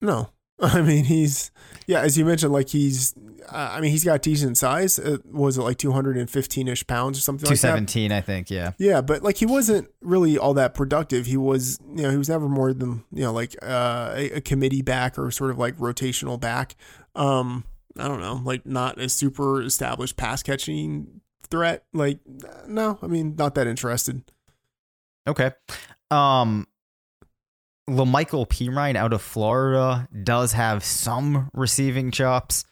No, 0.00 0.30
I 0.60 0.82
mean 0.82 1.04
he's 1.04 1.50
yeah, 1.86 2.00
as 2.00 2.16
you 2.16 2.24
mentioned, 2.24 2.52
like 2.52 2.68
he's. 2.68 3.14
Uh, 3.48 3.70
I 3.72 3.80
mean 3.80 3.90
he's 3.90 4.04
got 4.04 4.22
decent 4.22 4.56
size. 4.56 4.98
Uh, 4.98 5.18
was 5.30 5.58
it 5.58 5.62
like 5.62 5.76
two 5.76 5.92
hundred 5.92 6.16
and 6.16 6.30
fifteen 6.30 6.68
ish 6.68 6.86
pounds 6.86 7.18
or 7.18 7.20
something 7.20 7.48
like 7.50 7.58
217, 7.58 8.12
I 8.12 8.20
think, 8.20 8.50
yeah. 8.50 8.72
Yeah, 8.78 9.00
but 9.00 9.22
like 9.22 9.36
he 9.36 9.46
wasn't 9.46 9.90
really 10.00 10.38
all 10.38 10.54
that 10.54 10.74
productive. 10.74 11.26
He 11.26 11.36
was, 11.36 11.80
you 11.94 12.02
know, 12.02 12.10
he 12.10 12.16
was 12.16 12.28
never 12.28 12.48
more 12.48 12.72
than 12.72 13.04
you 13.12 13.24
know 13.24 13.32
like 13.32 13.56
uh, 13.62 14.12
a, 14.14 14.30
a 14.32 14.40
committee 14.40 14.82
back 14.82 15.18
or 15.18 15.30
sort 15.30 15.50
of 15.50 15.58
like 15.58 15.76
rotational 15.76 16.38
back. 16.40 16.76
Um, 17.14 17.64
I 17.98 18.08
don't 18.08 18.20
know, 18.20 18.40
like 18.44 18.64
not 18.64 19.00
a 19.00 19.08
super 19.08 19.62
established 19.62 20.16
pass 20.16 20.42
catching 20.42 21.20
threat. 21.48 21.84
Like 21.92 22.20
no, 22.66 22.98
I 23.02 23.06
mean 23.06 23.34
not 23.36 23.54
that 23.56 23.66
interested. 23.66 24.22
Okay. 25.26 25.50
Um 26.10 26.66
Lamical 27.88 28.46
Perine 28.46 28.96
out 28.96 29.12
of 29.12 29.22
Florida 29.22 30.08
does 30.22 30.52
have 30.52 30.84
some 30.84 31.50
receiving 31.52 32.10
chops. 32.10 32.64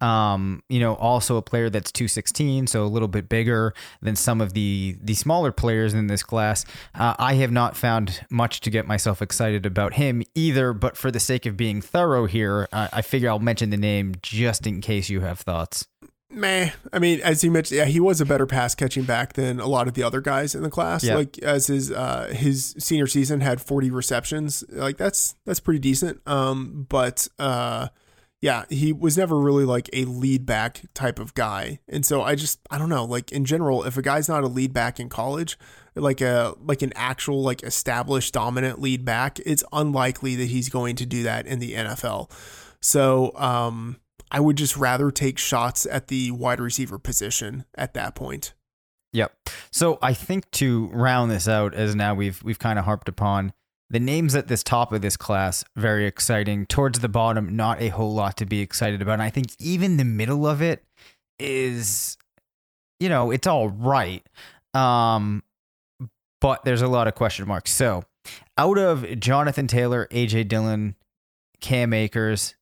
Um, 0.00 0.62
you 0.68 0.78
know, 0.78 0.94
also 0.96 1.38
a 1.38 1.42
player 1.42 1.70
that's 1.70 1.90
216, 1.90 2.66
so 2.66 2.84
a 2.84 2.86
little 2.86 3.08
bit 3.08 3.30
bigger 3.30 3.72
than 4.02 4.14
some 4.14 4.42
of 4.42 4.52
the 4.52 4.98
the 5.00 5.14
smaller 5.14 5.52
players 5.52 5.94
in 5.94 6.06
this 6.06 6.22
class. 6.22 6.66
Uh, 6.94 7.14
I 7.18 7.34
have 7.34 7.50
not 7.50 7.78
found 7.78 8.20
much 8.28 8.60
to 8.60 8.70
get 8.70 8.86
myself 8.86 9.22
excited 9.22 9.64
about 9.64 9.94
him 9.94 10.22
either, 10.34 10.74
but 10.74 10.98
for 10.98 11.10
the 11.10 11.20
sake 11.20 11.46
of 11.46 11.56
being 11.56 11.80
thorough 11.80 12.26
here, 12.26 12.68
uh, 12.72 12.88
I 12.92 13.00
figure 13.00 13.30
I'll 13.30 13.38
mention 13.38 13.70
the 13.70 13.78
name 13.78 14.16
just 14.20 14.66
in 14.66 14.82
case 14.82 15.08
you 15.08 15.22
have 15.22 15.40
thoughts. 15.40 15.86
Meh. 16.36 16.70
I 16.92 16.98
mean, 16.98 17.20
as 17.22 17.42
you 17.42 17.50
mentioned, 17.50 17.78
yeah, 17.78 17.86
he 17.86 17.98
was 17.98 18.20
a 18.20 18.26
better 18.26 18.46
pass 18.46 18.74
catching 18.74 19.04
back 19.04 19.32
than 19.32 19.58
a 19.58 19.66
lot 19.66 19.88
of 19.88 19.94
the 19.94 20.02
other 20.02 20.20
guys 20.20 20.54
in 20.54 20.62
the 20.62 20.70
class. 20.70 21.02
Yeah. 21.02 21.16
Like 21.16 21.38
as 21.38 21.66
his 21.66 21.90
uh 21.90 22.32
his 22.32 22.74
senior 22.78 23.06
season 23.06 23.40
had 23.40 23.60
40 23.60 23.90
receptions. 23.90 24.62
Like 24.68 24.98
that's 24.98 25.34
that's 25.46 25.60
pretty 25.60 25.80
decent. 25.80 26.20
Um 26.26 26.86
but 26.88 27.26
uh 27.38 27.88
yeah, 28.42 28.64
he 28.68 28.92
was 28.92 29.16
never 29.16 29.38
really 29.40 29.64
like 29.64 29.88
a 29.94 30.04
lead 30.04 30.44
back 30.44 30.82
type 30.92 31.18
of 31.18 31.34
guy. 31.34 31.80
And 31.88 32.04
so 32.04 32.22
I 32.22 32.34
just 32.34 32.60
I 32.70 32.76
don't 32.78 32.90
know, 32.90 33.04
like 33.04 33.32
in 33.32 33.46
general, 33.46 33.84
if 33.84 33.96
a 33.96 34.02
guy's 34.02 34.28
not 34.28 34.44
a 34.44 34.48
lead 34.48 34.74
back 34.74 35.00
in 35.00 35.08
college, 35.08 35.58
like 35.94 36.20
a 36.20 36.54
like 36.62 36.82
an 36.82 36.92
actual 36.94 37.42
like 37.42 37.62
established 37.62 38.34
dominant 38.34 38.78
lead 38.78 39.04
back, 39.06 39.40
it's 39.46 39.64
unlikely 39.72 40.36
that 40.36 40.46
he's 40.48 40.68
going 40.68 40.96
to 40.96 41.06
do 41.06 41.22
that 41.22 41.46
in 41.46 41.60
the 41.60 41.72
NFL. 41.72 42.30
So, 42.80 43.32
um 43.36 43.96
I 44.30 44.40
would 44.40 44.56
just 44.56 44.76
rather 44.76 45.10
take 45.10 45.38
shots 45.38 45.86
at 45.86 46.08
the 46.08 46.30
wide 46.32 46.60
receiver 46.60 46.98
position 46.98 47.64
at 47.76 47.94
that 47.94 48.14
point. 48.14 48.54
Yep. 49.12 49.32
So 49.70 49.98
I 50.02 50.12
think 50.12 50.50
to 50.52 50.88
round 50.88 51.30
this 51.30 51.48
out, 51.48 51.74
as 51.74 51.94
now 51.94 52.14
we've 52.14 52.42
we've 52.42 52.58
kind 52.58 52.78
of 52.78 52.84
harped 52.84 53.08
upon, 53.08 53.52
The 53.88 54.00
names 54.00 54.34
at 54.34 54.48
this 54.48 54.64
top 54.64 54.92
of 54.92 55.00
this 55.00 55.16
class, 55.16 55.64
very 55.76 56.06
exciting. 56.06 56.66
Towards 56.66 56.98
the 57.00 57.08
bottom, 57.08 57.54
not 57.54 57.80
a 57.80 57.88
whole 57.88 58.12
lot 58.12 58.36
to 58.38 58.46
be 58.46 58.60
excited 58.60 59.00
about. 59.00 59.14
And 59.14 59.22
I 59.22 59.30
think 59.30 59.46
even 59.60 59.96
the 59.96 60.04
middle 60.04 60.46
of 60.46 60.60
it 60.60 60.84
is, 61.38 62.18
you 62.98 63.08
know, 63.08 63.30
it's 63.30 63.46
all 63.46 63.68
right. 63.68 64.26
Um, 64.74 65.44
but 66.40 66.64
there's 66.64 66.82
a 66.82 66.88
lot 66.88 67.06
of 67.06 67.14
question 67.14 67.46
marks. 67.46 67.72
So 67.72 68.04
out 68.58 68.76
of 68.76 69.20
Jonathan 69.20 69.68
Taylor, 69.68 70.08
AJ 70.10 70.48
Dillon, 70.48 70.96
Cam 71.60 71.92
Akers, 71.92 72.54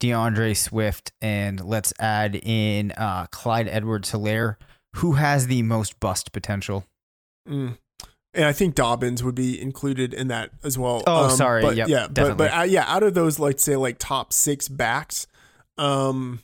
D'Andre 0.00 0.54
Swift, 0.54 1.12
and 1.20 1.64
let's 1.64 1.92
add 1.98 2.36
in 2.36 2.92
uh, 2.92 3.26
Clyde 3.30 3.68
Edwards 3.68 4.12
Helaire, 4.12 4.56
who 4.96 5.12
has 5.12 5.46
the 5.46 5.62
most 5.62 5.98
bust 6.00 6.32
potential? 6.32 6.86
Mm. 7.48 7.78
And 8.34 8.44
I 8.44 8.52
think 8.52 8.74
Dobbins 8.74 9.24
would 9.24 9.34
be 9.34 9.60
included 9.60 10.14
in 10.14 10.28
that 10.28 10.50
as 10.62 10.78
well. 10.78 11.02
Oh, 11.06 11.28
sorry. 11.34 11.62
But, 11.62 11.76
Yep, 11.76 11.88
yeah, 11.88 12.06
but, 12.06 12.14
definitely. 12.14 12.48
but 12.48 12.58
uh, 12.58 12.62
yeah, 12.62 12.84
out 12.86 13.02
of 13.02 13.14
those, 13.14 13.38
like 13.38 13.58
say, 13.58 13.76
like 13.76 13.96
top 13.98 14.32
six 14.32 14.68
backs, 14.68 15.26
um, 15.76 16.40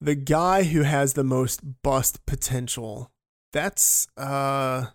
the 0.00 0.14
guy 0.14 0.64
who 0.64 0.82
has 0.82 1.14
the 1.14 1.24
most 1.24 1.60
bust 1.82 2.24
potential, 2.26 3.10
that's 3.52 4.08
uh, 4.16 4.86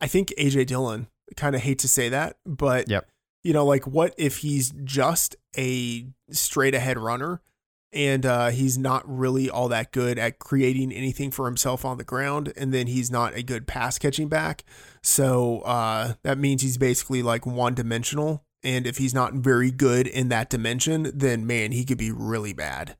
I 0.00 0.06
think 0.06 0.32
AJ 0.38 0.66
Dillon. 0.66 1.08
Kind 1.36 1.54
of 1.56 1.62
hate 1.62 1.78
to 1.78 1.88
say 1.88 2.10
that, 2.10 2.36
but 2.44 2.90
Yep. 2.90 3.08
You 3.42 3.52
know, 3.52 3.64
like 3.64 3.86
what 3.86 4.14
if 4.16 4.38
he's 4.38 4.72
just 4.84 5.36
a 5.56 6.06
straight 6.30 6.74
ahead 6.74 6.98
runner 6.98 7.40
and 7.92 8.24
uh, 8.24 8.48
he's 8.48 8.78
not 8.78 9.02
really 9.06 9.50
all 9.50 9.68
that 9.68 9.92
good 9.92 10.18
at 10.18 10.38
creating 10.38 10.92
anything 10.92 11.30
for 11.30 11.46
himself 11.46 11.84
on 11.84 11.98
the 11.98 12.04
ground, 12.04 12.52
and 12.56 12.72
then 12.72 12.86
he's 12.86 13.10
not 13.10 13.34
a 13.34 13.42
good 13.42 13.66
pass 13.66 13.98
catching 13.98 14.28
back. 14.28 14.64
So 15.02 15.60
uh, 15.60 16.14
that 16.22 16.38
means 16.38 16.62
he's 16.62 16.78
basically 16.78 17.22
like 17.22 17.44
one 17.44 17.74
dimensional. 17.74 18.44
And 18.64 18.86
if 18.86 18.96
he's 18.96 19.12
not 19.12 19.34
very 19.34 19.70
good 19.70 20.06
in 20.06 20.28
that 20.28 20.48
dimension, 20.48 21.10
then 21.14 21.46
man, 21.46 21.72
he 21.72 21.84
could 21.84 21.98
be 21.98 22.12
really 22.12 22.52
bad. 22.52 22.96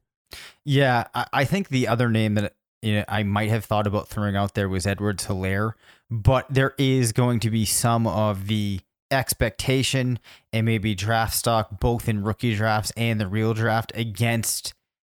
Yeah, 0.64 1.06
I, 1.14 1.44
think 1.44 1.68
the 1.68 1.88
other 1.88 2.08
name 2.08 2.34
that 2.34 2.54
you 2.80 2.96
know, 2.96 3.04
I 3.06 3.22
might 3.22 3.50
have 3.50 3.64
thought 3.64 3.86
about 3.86 4.08
throwing 4.08 4.36
out 4.36 4.54
there 4.54 4.68
was 4.68 4.86
Edwards 4.86 5.26
Helaire, 5.26 5.74
but 6.10 6.46
there 6.50 6.74
is 6.78 7.12
going 7.12 7.40
to 7.40 7.50
be 7.50 7.64
some 7.64 8.06
of 8.06 8.46
the 8.48 8.80
expectation 9.12 10.18
and 10.52 10.66
maybe 10.66 10.94
draft 10.94 11.34
stock, 11.34 11.80
both 11.80 12.08
in 12.08 12.24
rookie 12.24 12.54
drafts 12.54 12.92
and 12.96 13.20
the 13.20 13.28
real 13.28 13.54
draft, 13.54 13.92
against 13.94 14.74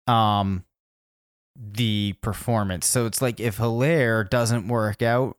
um 0.07 0.65
the 1.57 2.15
performance. 2.21 2.87
So 2.87 3.07
it's 3.07 3.23
like 3.23 3.39
if 3.41 3.59
Helaire 3.59 4.29
doesn't 4.29 4.67
work 4.67 5.03
out, 5.03 5.37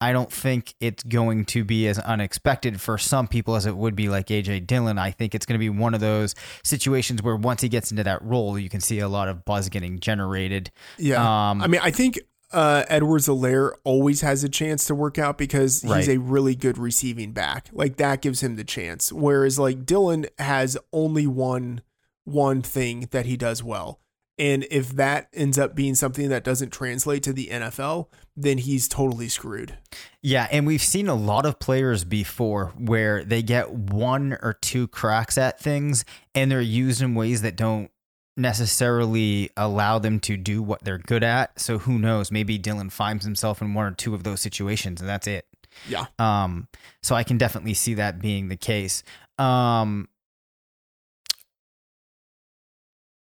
I 0.00 0.12
don't 0.12 0.30
think 0.30 0.74
it's 0.80 1.02
going 1.02 1.44
to 1.46 1.64
be 1.64 1.86
as 1.88 1.98
unexpected 1.98 2.80
for 2.80 2.98
some 2.98 3.28
people 3.28 3.54
as 3.54 3.64
it 3.64 3.76
would 3.76 3.96
be 3.96 4.08
like 4.08 4.26
AJ 4.26 4.66
Dillon. 4.66 4.98
I 4.98 5.12
think 5.12 5.34
it's 5.34 5.46
going 5.46 5.54
to 5.54 5.60
be 5.60 5.70
one 5.70 5.94
of 5.94 6.00
those 6.00 6.34
situations 6.62 7.22
where 7.22 7.36
once 7.36 7.62
he 7.62 7.68
gets 7.68 7.90
into 7.90 8.02
that 8.04 8.20
role, 8.22 8.58
you 8.58 8.68
can 8.68 8.80
see 8.80 8.98
a 8.98 9.08
lot 9.08 9.28
of 9.28 9.44
buzz 9.44 9.68
getting 9.68 10.00
generated. 10.00 10.70
Yeah. 10.98 11.22
Um, 11.22 11.62
I 11.62 11.68
mean, 11.68 11.80
I 11.82 11.90
think 11.90 12.20
uh, 12.54 12.84
Edwards 12.88 13.26
Helaire 13.26 13.72
always 13.84 14.20
has 14.22 14.44
a 14.44 14.48
chance 14.48 14.84
to 14.86 14.94
work 14.94 15.18
out 15.18 15.36
because 15.36 15.82
he's 15.82 15.90
Right. 15.90 16.08
a 16.08 16.18
really 16.18 16.54
good 16.54 16.78
receiving 16.78 17.32
back. 17.32 17.68
Like 17.72 17.96
that 17.96 18.22
gives 18.22 18.42
him 18.42 18.56
the 18.56 18.64
chance. 18.64 19.12
Whereas 19.12 19.58
like 19.58 19.84
Dillon 19.84 20.26
has 20.38 20.78
only 20.92 21.26
one 21.26 21.82
one 22.24 22.62
thing 22.62 23.08
that 23.10 23.26
he 23.26 23.36
does 23.36 23.62
well. 23.62 24.00
And 24.38 24.66
if 24.70 24.96
that 24.96 25.28
ends 25.32 25.58
up 25.58 25.74
being 25.76 25.94
something 25.94 26.28
that 26.30 26.42
doesn't 26.42 26.70
translate 26.70 27.22
to 27.24 27.32
the 27.32 27.48
NFL, 27.52 28.08
then 28.34 28.58
he's 28.58 28.88
totally 28.88 29.28
screwed. 29.28 29.76
Yeah, 30.22 30.48
and 30.50 30.66
we've 30.66 30.82
seen 30.82 31.06
a 31.06 31.14
lot 31.14 31.46
of 31.46 31.60
players 31.60 32.02
before 32.02 32.72
where 32.76 33.22
they 33.24 33.42
get 33.42 33.70
one 33.70 34.36
or 34.42 34.54
two 34.54 34.88
cracks 34.88 35.38
at 35.38 35.60
things 35.60 36.04
and 36.34 36.50
they're 36.50 36.60
used 36.60 37.00
in 37.02 37.14
ways 37.14 37.42
that 37.42 37.54
don't 37.56 37.90
necessarily 38.36 39.50
allow 39.56 39.98
them 39.98 40.18
to 40.20 40.36
do 40.36 40.62
what 40.62 40.82
they're 40.84 40.98
good 40.98 41.22
at. 41.22 41.58
So 41.58 41.78
who 41.78 41.98
knows? 41.98 42.30
Maybe 42.30 42.58
Dillon 42.58 42.90
finds 42.90 43.24
himself 43.24 43.62
in 43.62 43.74
one 43.74 43.86
or 43.86 43.92
two 43.92 44.14
of 44.14 44.24
those 44.24 44.40
situations 44.40 45.00
and 45.00 45.08
that's 45.08 45.26
it. 45.26 45.46
Yeah. 45.88 46.06
Um, 46.18 46.68
so 47.02 47.14
I 47.14 47.22
can 47.22 47.38
definitely 47.38 47.74
see 47.74 47.94
that 47.94 48.20
being 48.20 48.48
the 48.48 48.56
case. 48.56 49.02
Um, 49.38 50.08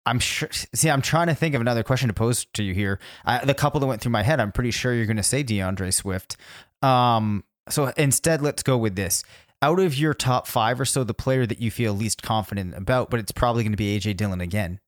I'm 0.05 0.19
sure. 0.19 0.49
See, 0.73 0.89
I'm 0.89 1.01
trying 1.01 1.27
to 1.27 1.35
think 1.35 1.53
of 1.53 1.59
another 1.59 1.83
question 1.83 2.07
to 2.07 2.13
pose 2.13 2.45
to 2.53 2.63
you 2.63 2.73
here. 2.73 2.99
I, 3.25 3.43
the 3.43 3.53
couple 3.53 3.81
that 3.81 3.87
went 3.87 4.01
through 4.01 4.13
my 4.13 4.23
head, 4.23 4.39
I'm 4.39 4.53
pretty 4.53 4.71
sure 4.71 4.93
you're 4.93 5.05
going 5.05 5.17
to 5.17 5.23
say 5.23 5.43
D'Andre 5.43 5.91
Swift. 5.91 6.37
Um, 6.81 7.43
so 7.69 7.91
instead, 7.97 8.41
let's 8.41 8.63
go 8.63 8.77
with 8.77 8.95
this. 8.95 9.23
Out 9.61 9.79
of 9.79 9.95
your 9.95 10.13
top 10.13 10.47
five 10.47 10.79
or 10.79 10.85
so, 10.85 11.03
the 11.03 11.13
player 11.13 11.45
that 11.45 11.59
you 11.59 11.71
feel 11.71 11.93
least 11.93 12.21
confident 12.21 12.75
about, 12.75 13.09
but 13.09 13.19
it's 13.19 13.33
probably 13.33 13.63
going 13.63 13.73
to 13.73 13.77
be 13.77 13.99
AJ 13.99 14.15
Dillon 14.15 14.39
again. 14.39 14.79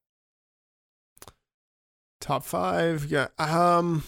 Top 2.22 2.44
five. 2.44 3.06
Yeah. 3.06 3.28
Um 3.38 4.04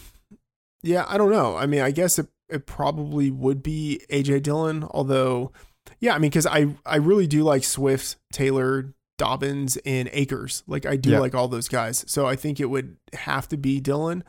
yeah, 0.82 1.04
I 1.08 1.16
don't 1.16 1.30
know. 1.30 1.56
I 1.56 1.66
mean, 1.66 1.80
I 1.80 1.90
guess 1.92 2.18
it, 2.18 2.26
it 2.48 2.66
probably 2.66 3.30
would 3.30 3.62
be 3.62 4.00
AJ 4.10 4.42
Dillon, 4.42 4.84
although 4.90 5.52
yeah, 6.00 6.14
I 6.14 6.18
mean, 6.18 6.30
because 6.30 6.46
I 6.46 6.74
I 6.84 6.96
really 6.96 7.26
do 7.26 7.42
like 7.42 7.64
Swift, 7.64 8.16
Taylor, 8.32 8.92
Dobbins, 9.18 9.76
and 9.86 10.08
Akers. 10.12 10.62
Like 10.66 10.84
I 10.86 10.96
do 10.96 11.10
Yeah. 11.10 11.18
like 11.20 11.34
all 11.34 11.48
those 11.48 11.68
guys. 11.68 12.04
So 12.08 12.26
I 12.26 12.36
think 12.36 12.60
it 12.60 12.66
would 12.66 12.96
have 13.14 13.48
to 13.48 13.56
be 13.56 13.80
Dillon. 13.80 14.24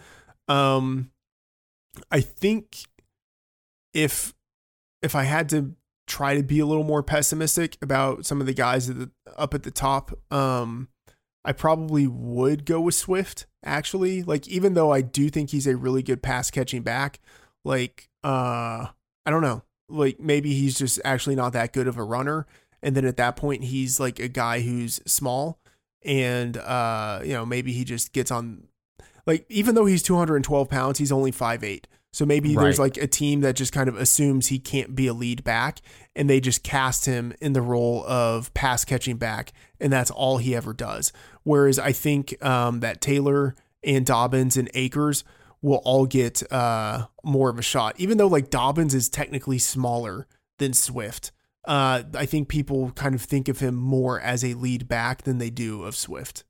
Um 0.48 1.10
I 2.12 2.22
think 2.22 2.86
if 3.94 4.34
if 5.02 5.16
I 5.16 5.24
had 5.24 5.50
to 5.50 5.76
try 6.08 6.36
to 6.36 6.44
be 6.44 6.60
a 6.60 6.66
little 6.66 6.84
more 6.84 7.04
pessimistic 7.04 7.78
about 7.82 8.26
some 8.26 8.42
of 8.42 8.48
the 8.48 8.54
guys 8.54 8.90
at 8.90 8.98
the, 8.98 9.12
up 9.38 9.54
at 9.54 9.64
the 9.64 9.72
top, 9.72 10.12
um, 10.32 10.90
I 11.46 11.52
probably 11.52 12.08
would 12.08 12.66
go 12.66 12.82
with 12.82 12.96
Swift 12.96 13.46
actually. 13.64 14.24
Like 14.24 14.48
even 14.48 14.74
though 14.74 14.92
I 14.92 15.02
do 15.02 15.30
think 15.30 15.50
he's 15.50 15.68
a 15.68 15.76
really 15.76 16.04
good 16.04 16.22
pass 16.22 16.52
catching 16.52 16.84
back, 16.84 17.20
like 17.64 18.10
uh 18.24 18.88
I 19.26 19.32
don't 19.32 19.42
know. 19.42 19.64
Like 19.90 20.20
maybe 20.20 20.54
he's 20.54 20.78
just 20.78 21.00
actually 21.04 21.36
not 21.36 21.54
that 21.54 21.74
good 21.74 21.88
of 21.88 21.98
a 21.98 22.04
runner 22.04 22.46
and 22.84 22.96
then 22.96 23.06
at 23.06 23.18
that 23.18 23.36
point 23.36 23.64
he's 23.64 24.00
like 24.00 24.20
a 24.20 24.28
guy 24.28 24.60
who's 24.60 25.02
small 25.08 25.58
and 26.04 26.58
uh 26.58 27.22
you 27.24 27.34
know 27.34 27.46
maybe 27.46 27.72
he 27.72 27.84
just 27.84 28.12
gets 28.12 28.30
on 28.30 28.68
like 29.26 29.46
even 29.50 29.74
though 29.74 29.86
he's 29.86 30.04
212 30.04 30.70
pounds 30.70 31.00
he's 31.00 31.12
only 31.12 31.32
5'8 31.32 31.86
so 32.14 32.28
maybe 32.28 32.54
there's 32.54 32.78
like 32.78 32.96
a 32.98 33.08
team 33.08 33.42
that 33.42 33.56
just 33.56 33.74
kind 33.74 33.90
of 33.90 33.98
assumes 33.98 34.48
he 34.48 34.60
can't 34.60 34.96
be 34.96 35.08
a 35.08 35.14
lead 35.14 35.44
back 35.44 35.80
and 36.16 36.30
they 36.30 36.40
just 36.40 36.62
cast 36.64 37.06
him 37.06 37.34
in 37.42 37.54
the 37.54 37.62
role 37.62 38.06
of 38.06 38.54
pass 38.54 38.86
catching 38.86 39.18
back 39.18 39.52
and 39.80 39.92
that's 39.92 40.12
all 40.12 40.38
he 40.38 40.56
ever 40.56 40.74
does. 40.74 41.12
Whereas 41.42 41.80
i 41.80 41.92
think 41.92 42.42
um, 42.46 42.80
that 42.82 43.02
taylor 43.02 43.56
and 43.84 44.06
dobbins 44.06 44.56
and 44.56 44.70
akers 44.76 45.24
will 45.62 45.82
all 45.84 46.06
get 46.06 46.44
uh, 46.52 47.08
more 47.24 47.50
of 47.50 47.58
a 47.58 47.64
shot 47.64 47.96
even 47.98 48.20
though 48.20 48.28
like 48.28 48.52
dobbins 48.52 48.94
is 48.94 49.10
technically 49.10 49.58
smaller 49.58 50.28
than 50.60 50.72
swift. 50.72 51.32
Uh, 51.66 52.04
i 52.14 52.28
think 52.28 52.48
people 52.48 52.92
kind 52.92 53.16
of 53.16 53.22
think 53.22 53.48
of 53.48 53.60
him 53.60 53.74
more 53.74 54.22
as 54.22 54.46
a 54.46 54.54
lead 54.54 54.88
back 54.88 55.24
than 55.24 55.40
they 55.40 55.50
do 55.50 55.84
of 55.84 55.96
swift. 55.96 56.44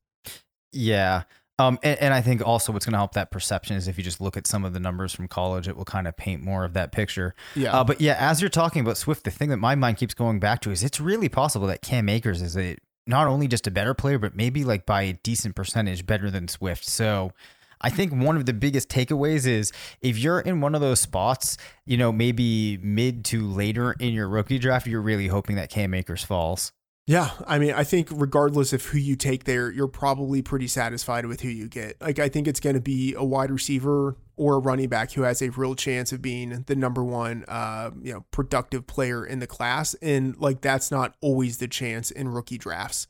Yeah. 0.74 1.24
Um, 1.60 1.78
and, 1.84 2.00
and 2.00 2.14
I 2.14 2.22
think 2.22 2.46
also 2.46 2.74
what's 2.74 2.86
going 2.86 2.94
to 2.94 2.98
help 2.98 3.14
that 3.14 3.30
perception 3.30 3.76
is 3.76 3.88
if 3.88 3.98
you 3.98 4.04
just 4.04 4.20
look 4.20 4.36
at 4.36 4.48
some 4.48 4.66
of 4.66 4.74
the 4.74 4.80
numbers 4.80 5.14
from 5.14 5.28
college, 5.28 5.68
it 5.68 5.78
will 5.78 5.86
kind 5.86 6.08
of 6.08 6.18
paint 6.18 6.42
more 6.42 6.66
of 6.66 6.74
that 6.74 6.92
picture. 6.92 7.36
yeah 7.56 7.74
Uh, 7.74 7.84
but 7.84 8.02
yeah, 8.02 8.16
as 8.18 8.42
you're 8.42 8.50
talking 8.50 8.82
about 8.82 8.98
Swift, 8.98 9.24
the 9.24 9.32
thing 9.32 9.50
that 9.50 9.58
my 9.58 9.76
mind 9.76 9.98
keeps 9.98 10.14
going 10.14 10.40
back 10.40 10.62
to 10.62 10.72
is 10.72 10.84
it's 10.84 11.00
really 11.00 11.30
possible 11.30 11.68
that 11.68 11.82
Cam 11.82 12.10
Akers 12.10 12.42
is 12.42 12.58
a 12.58 12.78
not 13.06 13.28
only 13.28 13.48
just 13.48 13.68
a 13.68 13.72
better 13.72 13.94
player, 13.94 14.18
but 14.18 14.36
maybe 14.36 14.64
like 14.64 14.86
by 14.86 15.04
a 15.04 15.14
decent 15.14 15.56
percentage 15.56 16.06
better 16.06 16.32
than 16.32 16.48
Swift. 16.48 16.86
So 16.86 17.34
I 17.82 17.90
think 17.90 18.14
one 18.14 18.38
of 18.38 18.46
the 18.46 18.54
biggest 18.54 18.90
takeaways 18.90 19.46
is 19.46 19.72
if 20.02 20.18
you're 20.18 20.40
in 20.40 20.62
one 20.62 20.74
of 20.74 20.82
those 20.82 21.02
spots, 21.02 21.58
you 21.86 21.98
know, 21.98 22.12
maybe 22.12 22.78
mid 22.82 23.26
to 23.26 23.46
later 23.46 23.94
in 24.00 24.14
your 24.14 24.30
rookie 24.30 24.58
draft, 24.58 24.88
you're 24.88 25.02
really 25.02 25.28
hoping 25.28 25.58
that 25.58 25.70
Cam 25.70 25.94
Akers 25.94 26.24
falls. 26.24 26.72
Yeah, 27.06 27.32
I 27.46 27.60
mean, 27.60 27.74
I 27.74 27.84
think 27.84 28.08
regardless 28.12 28.72
of 28.72 28.86
who 28.86 28.98
you 28.98 29.18
take 29.18 29.44
there, 29.44 29.70
you're 29.70 29.90
probably 29.90 30.42
pretty 30.42 30.68
satisfied 30.68 31.26
with 31.26 31.42
who 31.42 31.50
you 31.50 31.68
get. 31.68 32.02
Like, 32.02 32.18
I 32.18 32.30
think 32.30 32.48
it's 32.48 32.62
going 32.62 32.76
to 32.76 32.82
be 32.82 33.14
a 33.14 33.26
wide 33.26 33.52
receiver 33.52 34.16
or 34.38 34.56
a 34.56 34.60
running 34.60 34.88
back 34.88 35.12
who 35.12 35.24
has 35.24 35.42
a 35.42 35.50
real 35.50 35.76
chance 35.76 36.14
of 36.14 36.22
being 36.22 36.64
the 36.66 36.76
number 36.76 37.04
one, 37.04 37.44
uh, 37.50 37.92
you 38.02 38.14
know, 38.14 38.26
productive 38.32 38.88
player 38.88 39.26
in 39.26 39.40
the 39.40 39.48
class, 39.48 39.96
and 39.96 40.38
like 40.38 40.62
that's 40.62 40.92
not 40.92 41.16
always 41.20 41.58
the 41.58 41.68
chance 41.68 42.10
in 42.10 42.30
rookie 42.30 42.58
drafts. 42.58 43.08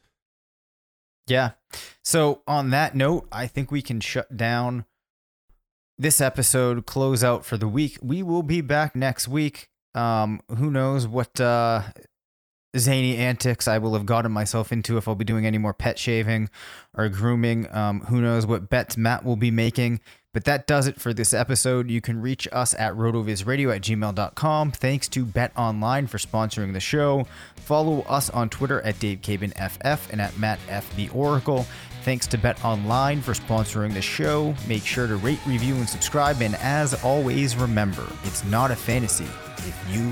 Yeah. 1.28 1.52
So 2.04 2.42
on 2.48 2.72
that 2.72 2.96
note, 2.96 3.28
I 3.32 3.48
think 3.48 3.72
we 3.72 3.82
can 3.82 4.00
shut 4.00 4.36
down 4.36 4.86
this 5.98 6.20
episode, 6.20 6.86
close 6.88 7.24
out 7.24 7.46
for 7.46 7.58
the 7.58 7.68
week. 7.68 8.00
We 8.02 8.24
will 8.24 8.44
be 8.44 8.62
back 8.62 8.96
next 8.96 9.28
week. 9.28 9.70
Um, 9.94 10.42
who 10.58 10.72
knows 10.72 11.08
what 11.08 11.40
uh 11.40 11.84
zany 12.78 13.18
antics 13.18 13.68
I 13.68 13.78
will 13.78 13.94
have 13.94 14.06
gotten 14.06 14.32
myself 14.32 14.72
into 14.72 14.98
if 14.98 15.08
I'll 15.08 15.16
be 15.16 15.26
doing 15.26 15.46
any 15.46 15.58
more 15.58 15.74
pet 15.74 16.00
shaving 16.00 16.50
or 16.96 17.10
grooming. 17.10 17.74
Um, 17.74 18.02
who 18.02 18.22
knows 18.22 18.46
what 18.46 18.70
bets 18.70 18.98
Matt 18.98 19.24
will 19.24 19.36
be 19.36 19.52
making. 19.52 20.00
But 20.34 20.46
that 20.46 20.66
does 20.66 20.88
it 20.88 21.00
for 21.00 21.14
this 21.14 21.32
episode. 21.32 21.92
You 21.92 22.02
can 22.02 22.20
reach 22.20 22.48
us 22.52 22.74
at 22.74 22.94
rotovizradio 22.94 23.76
at 23.76 23.84
gmail.com. 23.84 24.72
Thanks 24.72 25.08
to 25.10 25.26
BetOnline 25.26 26.10
for 26.10 26.18
sponsoring 26.18 26.74
the 26.74 26.80
show. 26.80 27.28
Follow 27.58 28.02
us 28.02 28.32
on 28.32 28.50
Twitter 28.50 28.82
at 28.82 28.96
DaveCabanFF 28.96 30.10
and 30.10 30.20
at 30.20 30.38
Matt. 30.40 30.60
Thanks 32.04 32.28
to 32.28 32.38
BetOnline 32.38 33.22
for 33.22 33.34
sponsoring 33.34 33.94
the 33.94 34.02
show. 34.02 34.56
Make 34.68 34.84
sure 34.84 35.06
to 35.06 35.18
rate, 35.18 35.40
review, 35.46 35.76
and 35.76 35.88
subscribe. 35.88 36.42
And 36.42 36.56
as 36.56 37.02
always, 37.04 37.56
remember, 37.56 38.06
it's 38.24 38.44
not 38.46 38.72
a 38.72 38.76
fantasy 38.76 39.28
if 39.60 39.86
you 39.90 40.12